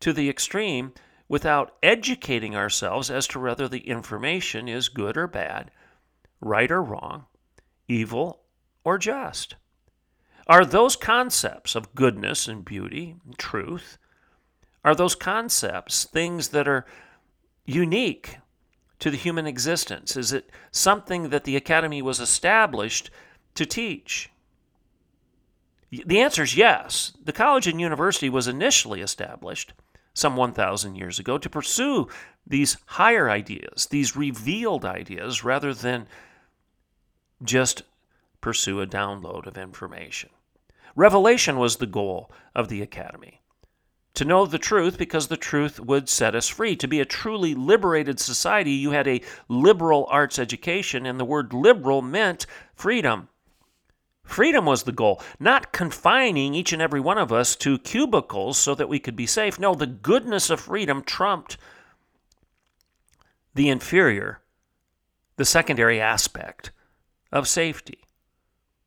to 0.00 0.12
the 0.12 0.28
extreme 0.28 0.92
without 1.28 1.76
educating 1.82 2.54
ourselves 2.54 3.10
as 3.10 3.26
to 3.28 3.40
whether 3.40 3.68
the 3.68 3.88
information 3.88 4.68
is 4.68 4.88
good 4.88 5.16
or 5.16 5.26
bad, 5.26 5.70
right 6.40 6.70
or 6.70 6.82
wrong, 6.82 7.26
evil 7.88 8.42
or 8.84 8.98
just? 8.98 9.56
Are 10.46 10.64
those 10.64 10.96
concepts 10.96 11.74
of 11.74 11.94
goodness 11.94 12.46
and 12.48 12.64
beauty 12.64 13.16
and 13.24 13.38
truth, 13.38 13.98
are 14.84 14.94
those 14.94 15.14
concepts 15.14 16.04
things 16.04 16.48
that 16.48 16.68
are 16.68 16.84
unique 17.64 18.36
to 19.00 19.10
the 19.10 19.16
human 19.16 19.46
existence? 19.46 20.16
Is 20.16 20.32
it 20.32 20.50
something 20.70 21.30
that 21.30 21.44
the 21.44 21.56
academy 21.56 22.02
was 22.02 22.20
established 22.20 23.10
to 23.54 23.66
teach? 23.66 24.30
The 25.90 26.20
answer 26.20 26.42
is 26.42 26.56
yes. 26.56 27.12
The 27.22 27.32
college 27.32 27.66
and 27.66 27.80
university 27.80 28.28
was 28.28 28.48
initially 28.48 29.00
established 29.00 29.72
some 30.12 30.36
1,000 30.36 30.94
years 30.96 31.18
ago 31.18 31.38
to 31.38 31.50
pursue 31.50 32.08
these 32.46 32.76
higher 32.86 33.30
ideas, 33.30 33.86
these 33.90 34.16
revealed 34.16 34.84
ideas, 34.84 35.44
rather 35.44 35.74
than 35.74 36.06
just 37.42 37.82
pursue 38.40 38.80
a 38.80 38.86
download 38.86 39.46
of 39.46 39.58
information. 39.58 40.30
Revelation 40.96 41.58
was 41.58 41.76
the 41.76 41.86
goal 41.86 42.30
of 42.54 42.68
the 42.68 42.82
academy 42.82 43.40
to 44.14 44.24
know 44.24 44.46
the 44.46 44.58
truth 44.58 44.96
because 44.96 45.28
the 45.28 45.36
truth 45.36 45.80
would 45.80 46.08
set 46.08 46.34
us 46.34 46.48
free. 46.48 46.76
To 46.76 46.88
be 46.88 47.00
a 47.00 47.04
truly 47.04 47.54
liberated 47.54 48.20
society, 48.20 48.70
you 48.70 48.92
had 48.92 49.08
a 49.08 49.20
liberal 49.48 50.06
arts 50.08 50.38
education, 50.38 51.04
and 51.04 51.18
the 51.18 51.24
word 51.24 51.52
liberal 51.52 52.00
meant 52.00 52.46
freedom. 52.74 53.28
Freedom 54.22 54.64
was 54.64 54.84
the 54.84 54.92
goal, 54.92 55.20
not 55.38 55.72
confining 55.72 56.54
each 56.54 56.72
and 56.72 56.80
every 56.80 57.00
one 57.00 57.18
of 57.18 57.32
us 57.32 57.54
to 57.56 57.78
cubicles 57.78 58.56
so 58.56 58.74
that 58.74 58.88
we 58.88 58.98
could 58.98 59.16
be 59.16 59.26
safe. 59.26 59.58
No, 59.58 59.74
the 59.74 59.86
goodness 59.86 60.48
of 60.48 60.60
freedom 60.60 61.02
trumped 61.02 61.58
the 63.54 63.68
inferior, 63.68 64.40
the 65.36 65.44
secondary 65.44 66.00
aspect 66.00 66.70
of 67.30 67.46
safety. 67.46 67.98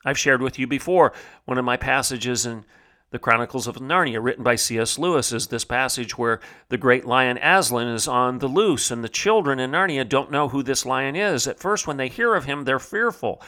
I've 0.06 0.18
shared 0.18 0.42
with 0.42 0.58
you 0.58 0.68
before 0.68 1.14
one 1.46 1.58
of 1.58 1.66
my 1.66 1.78
passages 1.78 2.46
in 2.46 2.66
the 3.10 3.20
Chronicles 3.20 3.68
of 3.68 3.78
Narnia, 3.78 4.22
written 4.22 4.44
by 4.44 4.56
C.S. 4.56 5.00
Lewis, 5.00 5.32
is 5.32 5.48
this 5.48 5.64
passage 5.64 6.18
where 6.18 6.42
the 6.70 6.78
great 6.78 7.06
lion 7.06 7.38
Aslan 7.38 7.88
is 7.88 8.08
on 8.08 8.40
the 8.40 8.48
loose, 8.48 8.92
and 8.92 9.04
the 9.04 9.10
children 9.10 9.60
in 9.60 9.72
Narnia 9.72 10.08
don't 10.08 10.32
know 10.32 10.50
who 10.50 10.62
this 10.62 10.86
lion 10.86 11.16
is. 11.16 11.48
At 11.48 11.60
first, 11.60 11.88
when 11.88 11.98
they 11.98 12.10
hear 12.10 12.36
of 12.36 12.46
him, 12.46 12.66
they're 12.66 12.80
fearful. 12.80 13.42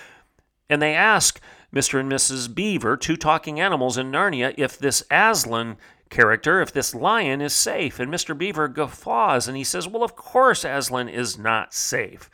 And 0.70 0.82
they 0.82 0.94
ask 0.94 1.42
Mr. 1.74 2.00
and 2.00 2.12
Mrs. 2.12 2.54
Beaver, 2.54 2.96
two 2.96 3.18
talking 3.18 3.60
animals 3.60 3.98
in 3.98 4.12
Narnia, 4.12 4.54
if 4.58 4.78
this 4.78 5.04
Aslan 5.12 5.78
character, 6.10 6.62
if 6.62 6.72
this 6.72 6.96
lion 6.96 7.42
is 7.42 7.54
safe. 7.54 8.00
And 8.00 8.12
Mr. 8.12 8.38
Beaver 8.38 8.68
guffaws 8.68 9.48
and 9.48 9.56
he 9.56 9.64
says, 9.64 9.88
Well, 9.88 10.04
of 10.04 10.16
course 10.16 10.64
Aslan 10.64 11.10
is 11.10 11.38
not 11.38 11.74
safe. 11.74 12.30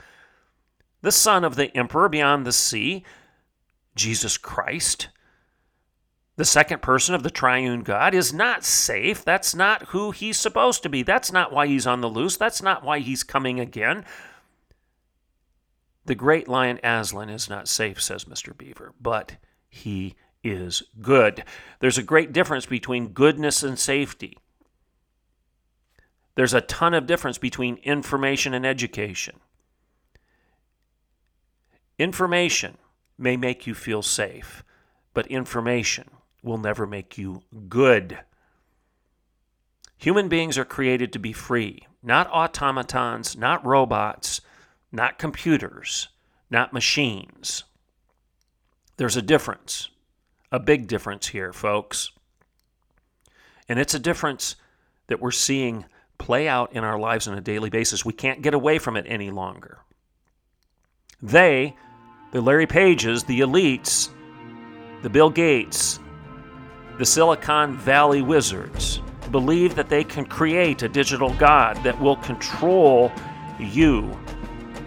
The 1.02 1.12
son 1.12 1.44
of 1.44 1.56
the 1.56 1.76
emperor 1.76 2.10
beyond 2.10 2.46
the 2.46 2.52
sea, 2.52 3.04
Jesus 3.96 4.38
Christ, 4.38 5.10
the 6.38 6.46
second 6.46 6.82
person 6.82 7.16
of 7.16 7.24
the 7.24 7.30
triune 7.30 7.82
God, 7.82 8.14
is 8.14 8.34
not 8.34 8.66
safe. 8.66 9.24
That's 9.24 9.56
not 9.56 9.84
who 9.84 10.12
he's 10.12 10.38
supposed 10.38 10.84
to 10.84 10.90
be. 10.90 11.02
That's 11.02 11.32
not 11.32 11.54
why 11.54 11.68
he's 11.68 11.88
on 11.88 12.02
the 12.02 12.10
loose. 12.10 12.36
That's 12.36 12.62
not 12.62 12.84
why 12.84 13.00
he's 13.00 13.24
coming 13.24 13.60
again. 13.60 14.04
The 16.06 16.16
great 16.16 16.48
lion 16.48 16.80
Aslan 16.84 17.30
is 17.30 17.50
not 17.50 17.68
safe, 17.68 18.02
says 18.02 18.26
Mr. 18.26 18.56
Beaver, 18.56 18.94
but 19.00 19.38
he 19.68 20.16
is 20.44 20.84
good. 21.02 21.44
There's 21.80 21.98
a 21.98 22.04
great 22.04 22.34
difference 22.34 22.66
between 22.66 23.14
goodness 23.14 23.64
and 23.64 23.80
safety. 23.80 24.38
There's 26.36 26.54
a 26.54 26.62
ton 26.62 26.94
of 26.94 27.08
difference 27.08 27.38
between 27.38 27.78
information 27.78 28.54
and 28.54 28.66
education. 28.66 29.40
Information 31.98 32.78
may 33.18 33.38
make 33.38 33.66
you 33.66 33.74
feel 33.74 34.02
safe, 34.02 34.64
but 35.14 35.26
information 35.28 36.10
will 36.46 36.58
never 36.58 36.86
make 36.86 37.18
you 37.18 37.42
good. 37.68 38.20
Human 39.98 40.30
beings 40.30 40.58
are 40.58 40.66
created 40.66 41.12
to 41.14 41.20
be 41.20 41.34
free, 41.34 41.88
not 42.04 42.30
automatons, 42.32 43.36
not 43.36 43.66
robots, 43.66 44.42
not 44.92 45.18
computers, 45.18 46.10
not 46.50 46.74
machines. 46.74 47.64
There's 48.98 49.18
a 49.18 49.22
difference, 49.22 49.90
a 50.52 50.60
big 50.60 50.88
difference 50.88 51.28
here, 51.28 51.52
folks. 51.52 52.12
And 53.68 53.80
it's 53.80 53.96
a 53.96 54.00
difference 54.00 54.56
that 55.08 55.20
we're 55.20 55.32
seeing 55.32 55.86
play 56.18 56.48
out 56.48 56.74
in 56.74 56.84
our 56.84 57.00
lives 57.00 57.28
on 57.28 57.38
a 57.38 57.42
daily 57.42 57.70
basis. 57.70 58.06
We 58.06 58.14
can't 58.14 58.42
get 58.42 58.54
away 58.54 58.78
from 58.78 58.96
it 58.96 59.06
any 59.08 59.32
longer. 59.32 59.80
They, 61.22 61.76
the 62.32 62.42
Larry 62.42 62.68
Pages, 62.68 63.24
the 63.24 63.40
elites, 63.40 64.10
the 65.02 65.10
Bill 65.10 65.30
Gates, 65.30 66.00
the 66.98 67.06
Silicon 67.06 67.76
Valley 67.76 68.22
wizards 68.22 69.02
believe 69.32 69.76
that 69.76 69.90
they 69.90 70.04
can 70.04 70.26
create 70.26 70.82
a 70.82 70.88
digital 70.88 71.34
god 71.34 71.76
that 71.84 72.00
will 72.00 72.16
control 72.18 73.12
you 73.60 74.18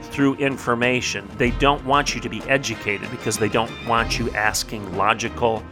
through 0.03 0.35
information. 0.37 1.29
They 1.37 1.51
don't 1.53 1.85
want 1.85 2.15
you 2.15 2.21
to 2.23 2.29
be 2.29 2.41
educated 2.43 3.11
because 3.11 3.37
they 3.37 3.49
don't 3.49 3.71
want 3.87 4.19
you 4.19 4.31
asking 4.31 4.97
logical 4.97 5.63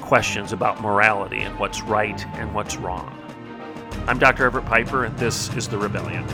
questions 0.00 0.52
about 0.52 0.80
morality 0.80 1.40
and 1.42 1.56
what's 1.58 1.82
right 1.82 2.26
and 2.34 2.52
what's 2.52 2.76
wrong. 2.76 3.16
I'm 4.08 4.18
Dr. 4.18 4.46
Everett 4.46 4.64
Piper, 4.64 5.04
and 5.04 5.16
this 5.18 5.54
is 5.54 5.68
The 5.68 5.78
Rebellion. 5.78 6.24